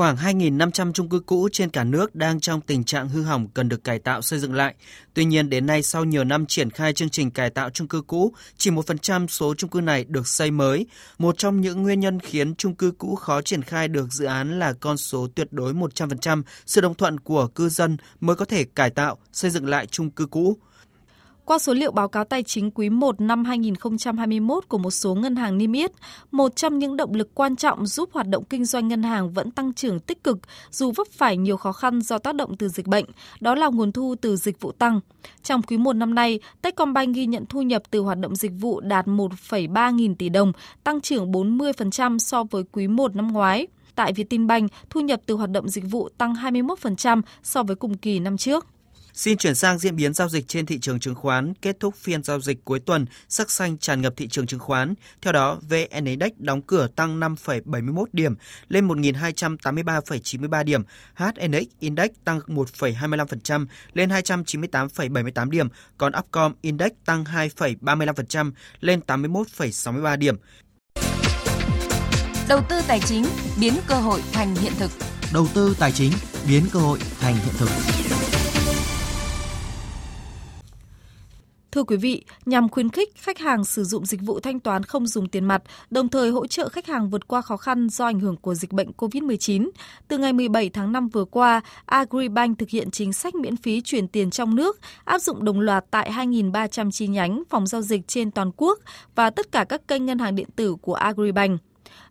[0.01, 3.69] Khoảng 2.500 chung cư cũ trên cả nước đang trong tình trạng hư hỏng cần
[3.69, 4.75] được cải tạo xây dựng lại.
[5.15, 8.03] Tuy nhiên, đến nay sau nhiều năm triển khai chương trình cải tạo chung cư
[8.03, 10.87] cũ, chỉ 1% số chung cư này được xây mới.
[11.19, 14.59] Một trong những nguyên nhân khiến chung cư cũ khó triển khai được dự án
[14.59, 18.65] là con số tuyệt đối 100% sự đồng thuận của cư dân mới có thể
[18.65, 20.57] cải tạo, xây dựng lại chung cư cũ.
[21.51, 25.37] Qua số liệu báo cáo tài chính quý 1 năm 2021 của một số ngân
[25.37, 25.93] hàng niêm yết,
[26.31, 29.51] một trong những động lực quan trọng giúp hoạt động kinh doanh ngân hàng vẫn
[29.51, 30.39] tăng trưởng tích cực
[30.71, 33.05] dù vấp phải nhiều khó khăn do tác động từ dịch bệnh,
[33.41, 35.01] đó là nguồn thu từ dịch vụ tăng.
[35.43, 38.81] Trong quý 1 năm nay, Techcombank ghi nhận thu nhập từ hoạt động dịch vụ
[38.81, 40.53] đạt 1,3 nghìn tỷ đồng,
[40.85, 43.67] tăng trưởng 40% so với quý 1 năm ngoái.
[43.95, 48.19] Tại Vietinbank, thu nhập từ hoạt động dịch vụ tăng 21% so với cùng kỳ
[48.19, 48.67] năm trước.
[49.15, 51.55] Xin chuyển sang diễn biến giao dịch trên thị trường chứng khoán.
[51.55, 54.95] Kết thúc phiên giao dịch cuối tuần, sắc xanh tràn ngập thị trường chứng khoán.
[55.23, 58.35] Theo đó, VN Index đóng cửa tăng 5,71 điểm
[58.69, 60.83] lên 1.283,93 điểm.
[61.15, 65.69] HNX Index tăng 1,25% lên 298,78 điểm.
[65.99, 70.37] Còn Upcom Index tăng 2,35% lên 81,63 điểm.
[72.49, 73.25] Đầu tư tài chính
[73.61, 74.91] biến cơ hội thành hiện thực.
[75.33, 76.13] Đầu tư tài chính
[76.49, 78.00] biến cơ hội thành hiện thực.
[81.73, 85.07] Thưa quý vị, nhằm khuyến khích khách hàng sử dụng dịch vụ thanh toán không
[85.07, 88.21] dùng tiền mặt, đồng thời hỗ trợ khách hàng vượt qua khó khăn do ảnh
[88.21, 89.71] hưởng của dịch bệnh COVID-19,
[90.09, 94.09] từ ngày 17 tháng 5 vừa qua, Agribank thực hiện chính sách miễn phí chuyển
[94.09, 98.31] tiền trong nước, áp dụng đồng loạt tại 2.300 chi nhánh phòng giao dịch trên
[98.31, 98.79] toàn quốc
[99.15, 101.61] và tất cả các kênh ngân hàng điện tử của Agribank.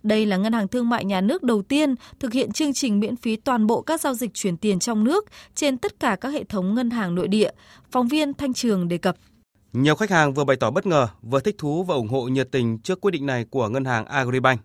[0.03, 3.15] Đây là ngân hàng thương mại nhà nước đầu tiên thực hiện chương trình miễn
[3.15, 6.43] phí toàn bộ các giao dịch chuyển tiền trong nước trên tất cả các hệ
[6.43, 7.51] thống ngân hàng nội địa.
[7.91, 9.15] Phóng viên Thanh Trường đề cập.
[9.73, 12.47] Nhiều khách hàng vừa bày tỏ bất ngờ, vừa thích thú và ủng hộ nhiệt
[12.51, 14.61] tình trước quyết định này của ngân hàng Agribank.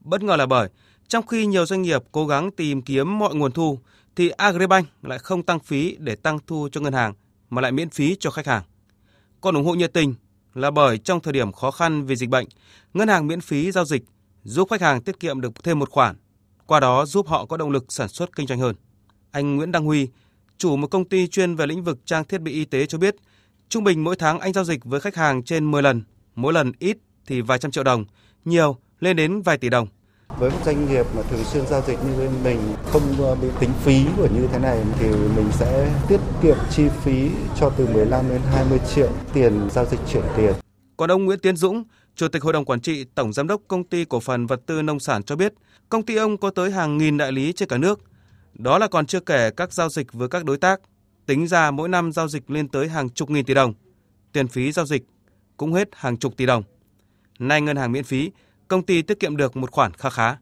[0.00, 0.68] Bất ngờ là bởi,
[1.08, 3.78] trong khi nhiều doanh nghiệp cố gắng tìm kiếm mọi nguồn thu,
[4.16, 7.14] thì Agribank lại không tăng phí để tăng thu cho ngân hàng,
[7.50, 8.62] mà lại miễn phí cho khách hàng.
[9.40, 10.14] Còn ủng hộ nhiệt tình
[10.54, 12.46] là bởi trong thời điểm khó khăn vì dịch bệnh,
[12.94, 14.04] ngân hàng miễn phí giao dịch
[14.44, 16.16] giúp khách hàng tiết kiệm được thêm một khoản,
[16.66, 18.74] qua đó giúp họ có động lực sản xuất kinh doanh hơn.
[19.30, 20.08] Anh Nguyễn Đăng Huy,
[20.58, 23.16] chủ một công ty chuyên về lĩnh vực trang thiết bị y tế cho biết,
[23.68, 26.02] Trung bình mỗi tháng anh giao dịch với khách hàng trên 10 lần,
[26.34, 28.04] mỗi lần ít thì vài trăm triệu đồng,
[28.44, 29.88] nhiều lên đến vài tỷ đồng.
[30.38, 33.48] Với một doanh nghiệp mà thường xuyên giao dịch như bên mình không ờ, bị
[33.60, 37.86] tính phí của như thế này thì mình sẽ tiết kiệm chi phí cho từ
[37.86, 40.52] 15 đến 20 triệu tiền giao dịch chuyển tiền.
[40.96, 41.84] Còn ông Nguyễn Tiến Dũng,
[42.16, 44.82] Chủ tịch Hội đồng Quản trị Tổng Giám đốc Công ty Cổ phần Vật tư
[44.82, 45.54] Nông sản cho biết,
[45.88, 48.00] công ty ông có tới hàng nghìn đại lý trên cả nước.
[48.54, 50.80] Đó là còn chưa kể các giao dịch với các đối tác,
[51.26, 53.74] Tính ra mỗi năm giao dịch lên tới hàng chục nghìn tỷ đồng.
[54.32, 55.02] Tiền phí giao dịch
[55.56, 56.62] cũng hết hàng chục tỷ đồng.
[57.38, 58.30] Nay ngân hàng miễn phí,
[58.68, 60.36] công ty tiết kiệm được một khoản kha khá.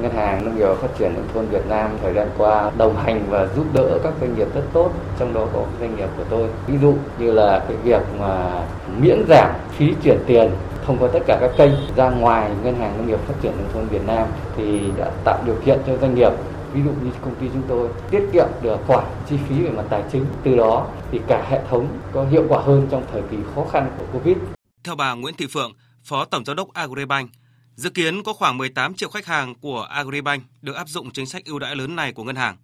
[0.00, 2.96] Ngân hàng Nông nghiệp và Phát triển Nông thôn Việt Nam thời gian qua đồng
[2.96, 6.24] hành và giúp đỡ các doanh nghiệp rất tốt, trong đó có doanh nghiệp của
[6.30, 6.48] tôi.
[6.66, 8.64] Ví dụ như là cái việc mà
[9.00, 10.50] miễn giảm phí chuyển tiền
[10.86, 13.70] thông qua tất cả các kênh ra ngoài Ngân hàng Nông nghiệp Phát triển Nông
[13.74, 16.32] thôn Việt Nam thì đã tạo điều kiện cho doanh nghiệp
[16.74, 19.84] ví dụ như công ty chúng tôi tiết kiệm được khoản chi phí về mặt
[19.90, 23.36] tài chính từ đó thì cả hệ thống có hiệu quả hơn trong thời kỳ
[23.54, 24.36] khó khăn của Covid.
[24.84, 25.72] Theo bà Nguyễn Thị Phượng,
[26.04, 27.30] Phó Tổng Giám đốc Agribank,
[27.74, 31.44] dự kiến có khoảng 18 triệu khách hàng của Agribank được áp dụng chính sách
[31.44, 32.56] ưu đãi lớn này của ngân hàng.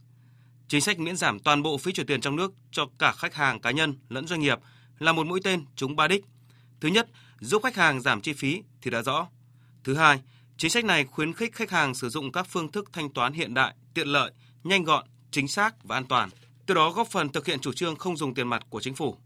[0.68, 3.60] Chính sách miễn giảm toàn bộ phí chuyển tiền trong nước cho cả khách hàng
[3.60, 4.58] cá nhân lẫn doanh nghiệp
[4.98, 6.24] là một mũi tên trúng ba đích.
[6.80, 7.08] Thứ nhất,
[7.40, 9.28] giúp khách hàng giảm chi phí thì đã rõ.
[9.84, 10.20] Thứ hai,
[10.58, 13.54] chính sách này khuyến khích khách hàng sử dụng các phương thức thanh toán hiện
[13.54, 14.32] đại tiện lợi,
[14.64, 16.28] nhanh gọn, chính xác và an toàn.
[16.66, 19.16] Từ đó góp phần thực hiện chủ trương không dùng tiền mặt của chính phủ.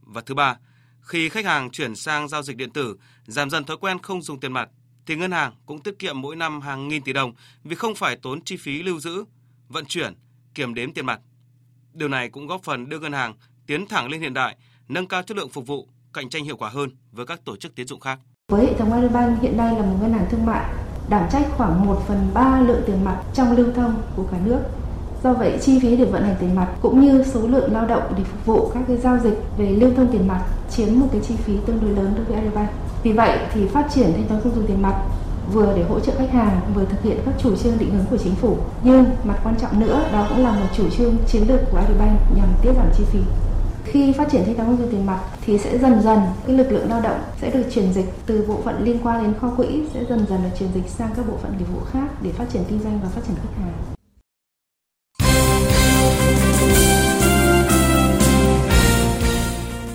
[0.00, 0.56] Và thứ ba,
[1.00, 4.40] khi khách hàng chuyển sang giao dịch điện tử, giảm dần thói quen không dùng
[4.40, 4.68] tiền mặt,
[5.06, 7.34] thì ngân hàng cũng tiết kiệm mỗi năm hàng nghìn tỷ đồng
[7.64, 9.24] vì không phải tốn chi phí lưu giữ,
[9.68, 10.14] vận chuyển,
[10.54, 11.20] kiểm đếm tiền mặt.
[11.92, 13.34] Điều này cũng góp phần đưa ngân hàng
[13.66, 14.56] tiến thẳng lên hiện đại,
[14.88, 17.74] nâng cao chất lượng phục vụ, cạnh tranh hiệu quả hơn với các tổ chức
[17.74, 18.18] tiến dụng khác.
[18.52, 20.64] Với hệ thống Agribank hiện nay là một ngân hàng thương mại
[21.08, 24.58] đảm trách khoảng 1 phần 3 lượng tiền mặt trong lưu thông của cả nước.
[25.24, 28.02] Do vậy, chi phí để vận hành tiền mặt cũng như số lượng lao động
[28.16, 31.20] để phục vụ các cái giao dịch về lưu thông tiền mặt chiếm một cái
[31.20, 32.68] chi phí tương đối lớn đối với Agribank.
[33.02, 34.94] Vì vậy thì phát triển thanh toán không dùng tiền mặt
[35.52, 38.18] vừa để hỗ trợ khách hàng vừa thực hiện các chủ trương định hướng của
[38.18, 41.60] chính phủ nhưng mặt quan trọng nữa đó cũng là một chủ trương chiến lược
[41.70, 43.18] của Agribank nhằm tiết giảm chi phí
[43.86, 46.72] khi phát triển thanh toán không dùng tiền mặt thì sẽ dần dần cái lực
[46.72, 49.82] lượng lao động sẽ được chuyển dịch từ bộ phận liên quan đến kho quỹ
[49.94, 52.44] sẽ dần dần được chuyển dịch sang các bộ phận nghiệp vụ khác để phát
[52.52, 53.72] triển kinh doanh và phát triển khách hàng.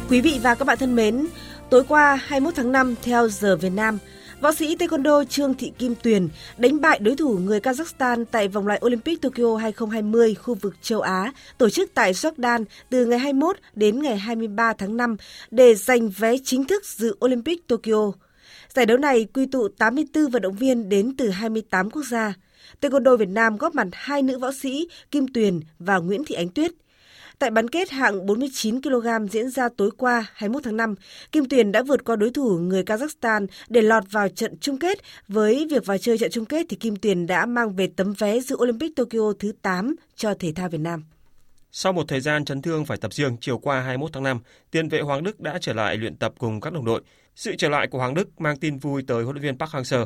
[0.09, 1.27] Quý vị và các bạn thân mến,
[1.69, 3.97] tối qua 21 tháng 5 theo giờ Việt Nam,
[4.41, 8.67] Võ sĩ Taekwondo Trương Thị Kim Tuyền đánh bại đối thủ người Kazakhstan tại vòng
[8.67, 13.57] loại Olympic Tokyo 2020 khu vực châu Á, tổ chức tại Jordan từ ngày 21
[13.73, 15.17] đến ngày 23 tháng 5
[15.51, 18.11] để giành vé chính thức dự Olympic Tokyo.
[18.75, 22.33] Giải đấu này quy tụ 84 vận động viên đến từ 28 quốc gia.
[22.81, 26.49] Taekwondo Việt Nam góp mặt hai nữ võ sĩ Kim Tuyền và Nguyễn Thị Ánh
[26.49, 26.71] Tuyết–
[27.41, 30.95] Tại bán kết hạng 49 kg diễn ra tối qua 21 tháng 5,
[31.31, 34.99] Kim Tuyền đã vượt qua đối thủ người Kazakhstan để lọt vào trận chung kết.
[35.27, 38.39] Với việc vào chơi trận chung kết thì Kim Tuyền đã mang về tấm vé
[38.39, 41.03] dự Olympic Tokyo thứ 8 cho thể thao Việt Nam.
[41.71, 44.39] Sau một thời gian chấn thương phải tập riêng, chiều qua 21 tháng 5,
[44.71, 47.01] tiền vệ Hoàng Đức đã trở lại luyện tập cùng các đồng đội.
[47.35, 50.05] Sự trở lại của Hoàng Đức mang tin vui tới huấn luyện viên Park Hang-seo.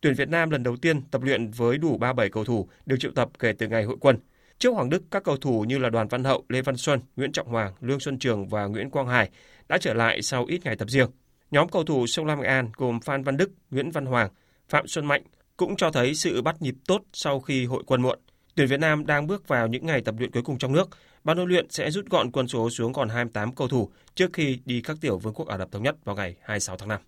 [0.00, 3.10] Tuyển Việt Nam lần đầu tiên tập luyện với đủ 37 cầu thủ được triệu
[3.14, 4.18] tập kể từ ngày hội quân.
[4.58, 7.32] Trước Hoàng Đức, các cầu thủ như là Đoàn Văn Hậu, Lê Văn Xuân, Nguyễn
[7.32, 9.30] Trọng Hoàng, Lương Xuân Trường và Nguyễn Quang Hải
[9.68, 11.10] đã trở lại sau ít ngày tập riêng.
[11.50, 14.30] Nhóm cầu thủ sông Lam Nghệ An gồm Phan Văn Đức, Nguyễn Văn Hoàng,
[14.68, 15.22] Phạm Xuân Mạnh
[15.56, 18.18] cũng cho thấy sự bắt nhịp tốt sau khi hội quân muộn.
[18.54, 20.88] Tuyển Việt Nam đang bước vào những ngày tập luyện cuối cùng trong nước.
[21.24, 24.58] Ban huấn luyện sẽ rút gọn quân số xuống còn 28 cầu thủ trước khi
[24.64, 27.00] đi các tiểu vương quốc Ả Rập Thống Nhất vào ngày 26 tháng 5.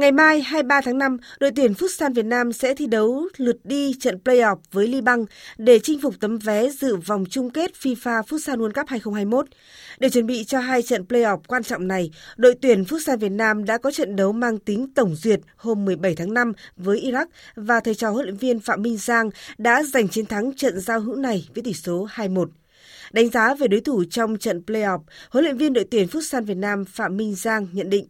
[0.00, 3.94] Ngày mai 23 tháng 5, đội tuyển Futsal Việt Nam sẽ thi đấu lượt đi
[4.00, 5.24] trận playoff với Liban
[5.58, 9.46] để chinh phục tấm vé dự vòng chung kết FIFA Futsal World Cup 2021.
[9.98, 13.64] Để chuẩn bị cho hai trận playoff quan trọng này, đội tuyển Futsal Việt Nam
[13.64, 17.80] đã có trận đấu mang tính tổng duyệt hôm 17 tháng 5 với Iraq và
[17.80, 21.16] thầy trò huấn luyện viên Phạm Minh Giang đã giành chiến thắng trận giao hữu
[21.16, 22.46] này với tỷ số 2-1.
[23.12, 25.00] Đánh giá về đối thủ trong trận playoff,
[25.30, 28.06] huấn luyện viên đội tuyển Futsal Việt Nam Phạm Minh Giang nhận định,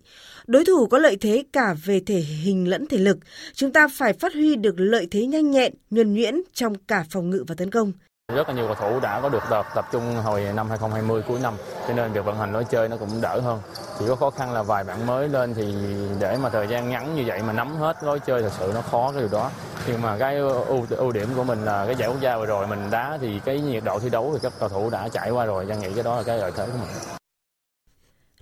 [0.46, 3.18] đối thủ có lợi thế cả về thể hình lẫn thể lực.
[3.54, 7.30] Chúng ta phải phát huy được lợi thế nhanh nhẹn, nhuần nhuyễn trong cả phòng
[7.30, 7.92] ngự và tấn công.
[8.34, 11.40] Rất là nhiều cầu thủ đã có được tập tập trung hồi năm 2020 cuối
[11.40, 11.54] năm,
[11.88, 13.60] cho nên việc vận hành lối chơi nó cũng đỡ hơn.
[13.98, 15.74] Chỉ có khó khăn là vài bạn mới lên thì
[16.20, 18.80] để mà thời gian ngắn như vậy mà nắm hết lối chơi thật sự nó
[18.90, 19.50] khó cái điều đó.
[19.86, 22.66] Nhưng mà cái ưu, ưu điểm của mình là cái giải quốc gia vừa rồi
[22.66, 25.44] mình đá thì cái nhiệt độ thi đấu thì các cầu thủ đã trải qua
[25.44, 27.19] rồi, Giang nghĩ cái đó là cái lợi thế của mình.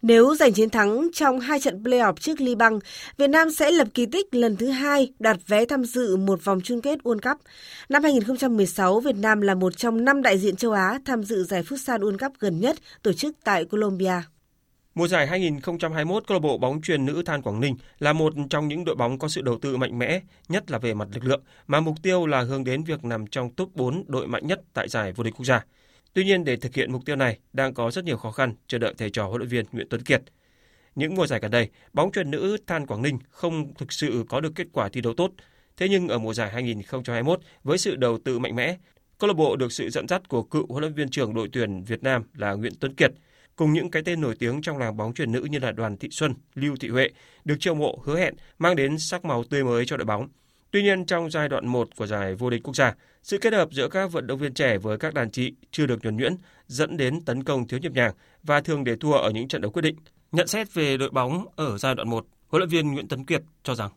[0.02, 2.78] Nếu giành chiến thắng trong hai trận playoff trước Liban,
[3.16, 6.60] Việt Nam sẽ lập kỳ tích lần thứ hai đạt vé tham dự một vòng
[6.64, 7.40] chung kết World Cup.
[7.88, 11.62] Năm 2016, Việt Nam là một trong năm đại diện châu Á tham dự giải
[11.62, 14.22] Futsal World Cup gần nhất tổ chức tại Colombia.
[14.94, 18.68] Mùa giải 2021, câu lạc bộ bóng truyền nữ Than Quảng Ninh là một trong
[18.68, 21.42] những đội bóng có sự đầu tư mạnh mẽ, nhất là về mặt lực lượng,
[21.66, 24.88] mà mục tiêu là hướng đến việc nằm trong top 4 đội mạnh nhất tại
[24.88, 25.64] giải vô địch quốc gia.
[26.18, 28.78] Tuy nhiên để thực hiện mục tiêu này đang có rất nhiều khó khăn chờ
[28.78, 30.22] đợi thầy trò huấn luyện viên Nguyễn Tuấn Kiệt.
[30.94, 34.40] Những mùa giải gần đây, bóng truyền nữ Than Quảng Ninh không thực sự có
[34.40, 35.30] được kết quả thi đấu tốt.
[35.76, 38.76] Thế nhưng ở mùa giải 2021 với sự đầu tư mạnh mẽ,
[39.18, 41.82] câu lạc bộ được sự dẫn dắt của cựu huấn luyện viên trưởng đội tuyển
[41.82, 43.10] Việt Nam là Nguyễn Tuấn Kiệt
[43.56, 46.08] cùng những cái tên nổi tiếng trong làng bóng truyền nữ như là Đoàn Thị
[46.10, 47.08] Xuân, Lưu Thị Huệ
[47.44, 50.28] được chiêu mộ hứa hẹn mang đến sắc màu tươi mới cho đội bóng.
[50.70, 53.68] Tuy nhiên trong giai đoạn 1 của giải vô địch quốc gia, sự kết hợp
[53.72, 56.96] giữa các vận động viên trẻ với các đàn chị chưa được nhuần nhuyễn dẫn
[56.96, 58.12] đến tấn công thiếu nhịp nhàng
[58.42, 59.96] và thường để thua ở những trận đấu quyết định.
[60.32, 63.42] Nhận xét về đội bóng ở giai đoạn 1, huấn luyện viên Nguyễn Tấn Kiệt
[63.62, 63.90] cho rằng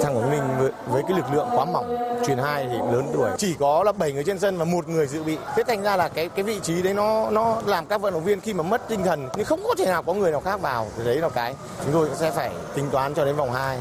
[0.00, 1.96] Thằng Quảng Ninh với, với cái lực lượng quá mỏng,
[2.26, 5.06] truyền hai thì lớn tuổi, chỉ có là 7 người trên sân và một người
[5.06, 5.38] dự bị.
[5.56, 8.24] Thế thành ra là cái cái vị trí đấy nó nó làm các vận động
[8.24, 10.60] viên khi mà mất tinh thần nhưng không có thể nào có người nào khác
[10.60, 10.86] vào.
[10.98, 11.54] Thì đấy là cái
[11.84, 13.80] chúng tôi sẽ phải tính toán cho đến vòng 2.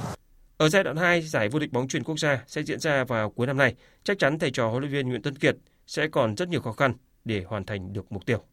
[0.57, 3.29] Ở giai đoạn 2, giải vô địch bóng truyền quốc gia sẽ diễn ra vào
[3.29, 3.75] cuối năm nay.
[4.03, 5.55] Chắc chắn thầy trò huấn luyện viên Nguyễn Tân Kiệt
[5.87, 6.93] sẽ còn rất nhiều khó khăn
[7.25, 8.43] để hoàn thành được mục tiêu.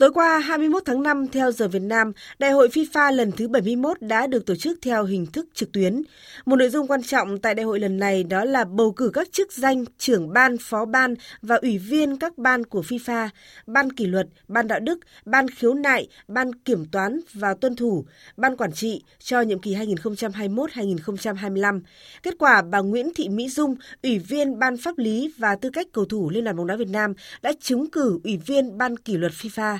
[0.00, 4.02] Tối qua 21 tháng 5 theo giờ Việt Nam, Đại hội FIFA lần thứ 71
[4.02, 6.02] đã được tổ chức theo hình thức trực tuyến.
[6.46, 9.32] Một nội dung quan trọng tại đại hội lần này đó là bầu cử các
[9.32, 13.28] chức danh trưởng ban, phó ban và ủy viên các ban của FIFA,
[13.66, 18.04] ban kỷ luật, ban đạo đức, ban khiếu nại, ban kiểm toán và tuân thủ,
[18.36, 21.80] ban quản trị cho nhiệm kỳ 2021-2025.
[22.22, 25.86] Kết quả bà Nguyễn Thị Mỹ Dung, ủy viên ban pháp lý và tư cách
[25.92, 29.16] cầu thủ Liên đoàn bóng đá Việt Nam đã trúng cử ủy viên ban kỷ
[29.16, 29.78] luật FIFA.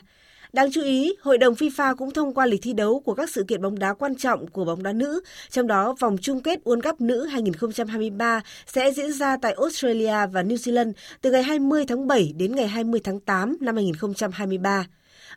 [0.53, 3.45] Đáng chú ý, Hội đồng FIFA cũng thông qua lịch thi đấu của các sự
[3.49, 5.21] kiện bóng đá quan trọng của bóng đá nữ,
[5.51, 10.43] trong đó vòng chung kết World Cup nữ 2023 sẽ diễn ra tại Australia và
[10.43, 14.87] New Zealand từ ngày 20 tháng 7 đến ngày 20 tháng 8 năm 2023.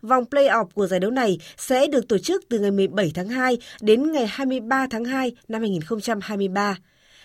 [0.01, 3.57] Vòng play-off của giải đấu này sẽ được tổ chức từ ngày 17 tháng 2
[3.81, 6.77] đến ngày 23 tháng 2 năm 2023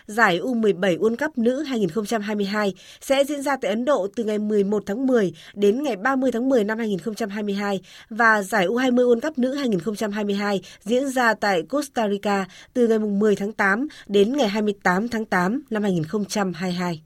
[0.09, 4.83] giải U17 World Cup nữ 2022 sẽ diễn ra tại Ấn Độ từ ngày 11
[4.87, 7.81] tháng 10 đến ngày 30 tháng 10 năm 2022
[8.11, 12.45] và giải U20 World Cup nữ 2022 diễn ra tại Costa Rica
[12.75, 17.03] từ ngày 10 tháng 8 đến ngày 28 tháng 8 năm 2022.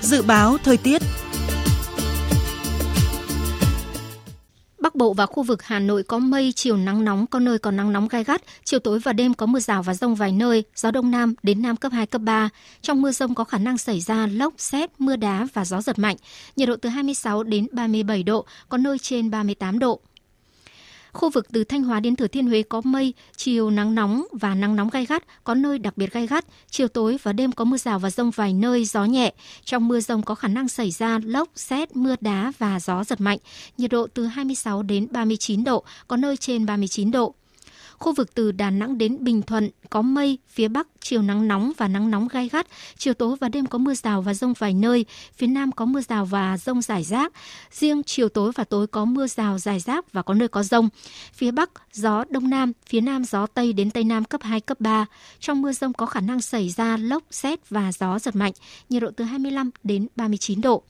[0.00, 1.02] Dự báo thời tiết
[4.80, 7.70] Bắc Bộ và khu vực Hà Nội có mây, chiều nắng nóng, có nơi có
[7.70, 10.64] nắng nóng gai gắt, chiều tối và đêm có mưa rào và rông vài nơi,
[10.76, 12.48] gió đông nam đến nam cấp 2, cấp 3.
[12.82, 15.98] Trong mưa rông có khả năng xảy ra lốc, xét, mưa đá và gió giật
[15.98, 16.16] mạnh,
[16.56, 20.00] nhiệt độ từ 26 đến 37 độ, có nơi trên 38 độ.
[21.18, 24.54] Khu vực từ Thanh Hóa đến Thừa Thiên Huế có mây, chiều nắng nóng và
[24.54, 26.44] nắng nóng gai gắt, có nơi đặc biệt gai gắt.
[26.70, 29.32] Chiều tối và đêm có mưa rào và rông vài nơi, gió nhẹ.
[29.64, 33.20] Trong mưa rông có khả năng xảy ra lốc, xét, mưa đá và gió giật
[33.20, 33.38] mạnh.
[33.78, 37.34] Nhiệt độ từ 26 đến 39 độ, có nơi trên 39 độ.
[37.98, 41.72] Khu vực từ Đà Nẵng đến Bình Thuận có mây, phía Bắc chiều nắng nóng
[41.76, 42.66] và nắng nóng gai gắt,
[42.98, 46.00] chiều tối và đêm có mưa rào và rông vài nơi, phía Nam có mưa
[46.00, 47.32] rào và rông rải rác.
[47.72, 50.88] Riêng chiều tối và tối có mưa rào rải rác và có nơi có rông.
[51.32, 54.80] Phía Bắc gió Đông Nam, phía Nam gió Tây đến Tây Nam cấp 2, cấp
[54.80, 55.06] 3.
[55.40, 58.52] Trong mưa rông có khả năng xảy ra lốc, xét và gió giật mạnh,
[58.88, 60.82] nhiệt độ từ 25 đến 39 độ.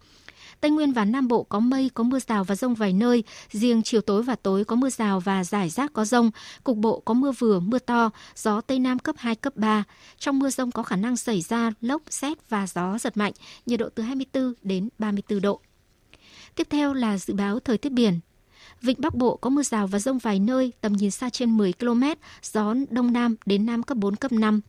[0.61, 3.25] Tây Nguyên và Nam Bộ có mây, có mưa rào và rông vài nơi.
[3.51, 6.31] Riêng chiều tối và tối có mưa rào và rải rác có rông.
[6.65, 9.85] Cục bộ có mưa vừa, mưa to, gió Tây Nam cấp 2, cấp 3.
[10.19, 13.33] Trong mưa rông có khả năng xảy ra lốc, xét và gió giật mạnh,
[13.67, 15.61] nhiệt độ từ 24 đến 34 độ.
[16.55, 18.21] Tiếp theo là dự báo thời tiết biển.
[18.83, 21.73] Vịnh Bắc Bộ có mưa rào và rông vài nơi, tầm nhìn xa trên 10
[21.73, 22.03] km,
[22.43, 24.61] gió Đông Nam đến Nam cấp 4, cấp 5.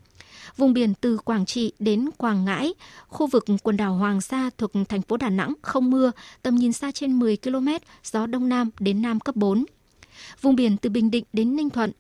[0.58, 2.74] Vùng biển từ Quảng Trị đến Quảng Ngãi,
[3.08, 6.74] khu vực quần đảo Hoàng Sa thuộc thành phố Đà Nẵng không mưa, tầm nhìn
[6.74, 7.68] xa trên 10 km,
[8.04, 9.66] gió Đông Nam đến Nam cấp 4.
[10.42, 11.92] Vùng biển từ Bình Định đến Ninh Thuận,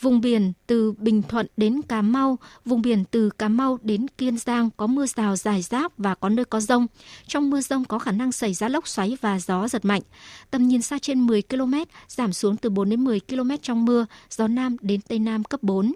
[0.00, 4.38] Vùng biển từ Bình Thuận đến Cà Mau, vùng biển từ Cà Mau đến Kiên
[4.38, 6.86] Giang có mưa rào dài rác và có nơi có rông.
[7.26, 10.02] Trong mưa rông có khả năng xảy ra lốc xoáy và gió giật mạnh.
[10.50, 11.74] Tầm nhìn xa trên 10 km,
[12.08, 15.62] giảm xuống từ 4 đến 10 km trong mưa, gió Nam đến Tây Nam cấp
[15.62, 15.92] 4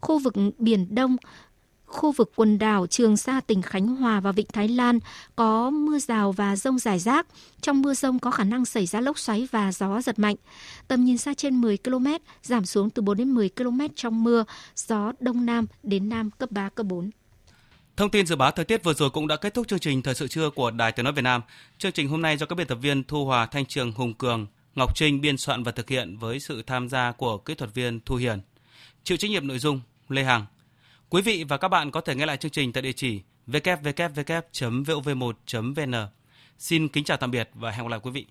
[0.00, 1.16] khu vực Biển Đông,
[1.88, 4.98] khu vực quần đảo Trường Sa tỉnh Khánh Hòa và Vịnh Thái Lan
[5.36, 7.26] có mưa rào và rông rải rác.
[7.60, 10.36] Trong mưa rông có khả năng xảy ra lốc xoáy và gió giật mạnh.
[10.88, 12.06] Tầm nhìn xa trên 10 km,
[12.42, 14.44] giảm xuống từ 4 đến 10 km trong mưa,
[14.76, 17.10] gió Đông Nam đến Nam cấp 3, cấp 4.
[17.96, 20.14] Thông tin dự báo thời tiết vừa rồi cũng đã kết thúc chương trình Thời
[20.14, 21.42] sự trưa của Đài Tiếng Nói Việt Nam.
[21.78, 24.46] Chương trình hôm nay do các biên tập viên Thu Hòa, Thanh Trường, Hùng Cường,
[24.74, 28.00] Ngọc Trinh biên soạn và thực hiện với sự tham gia của kỹ thuật viên
[28.00, 28.40] Thu Hiền.
[29.08, 30.46] Chịu trách nhiệm nội dung, Lê Hằng.
[31.08, 35.94] Quý vị và các bạn có thể nghe lại chương trình tại địa chỉ www.vov1.vn.
[36.58, 38.26] Xin kính chào tạm biệt và hẹn gặp lại quý vị.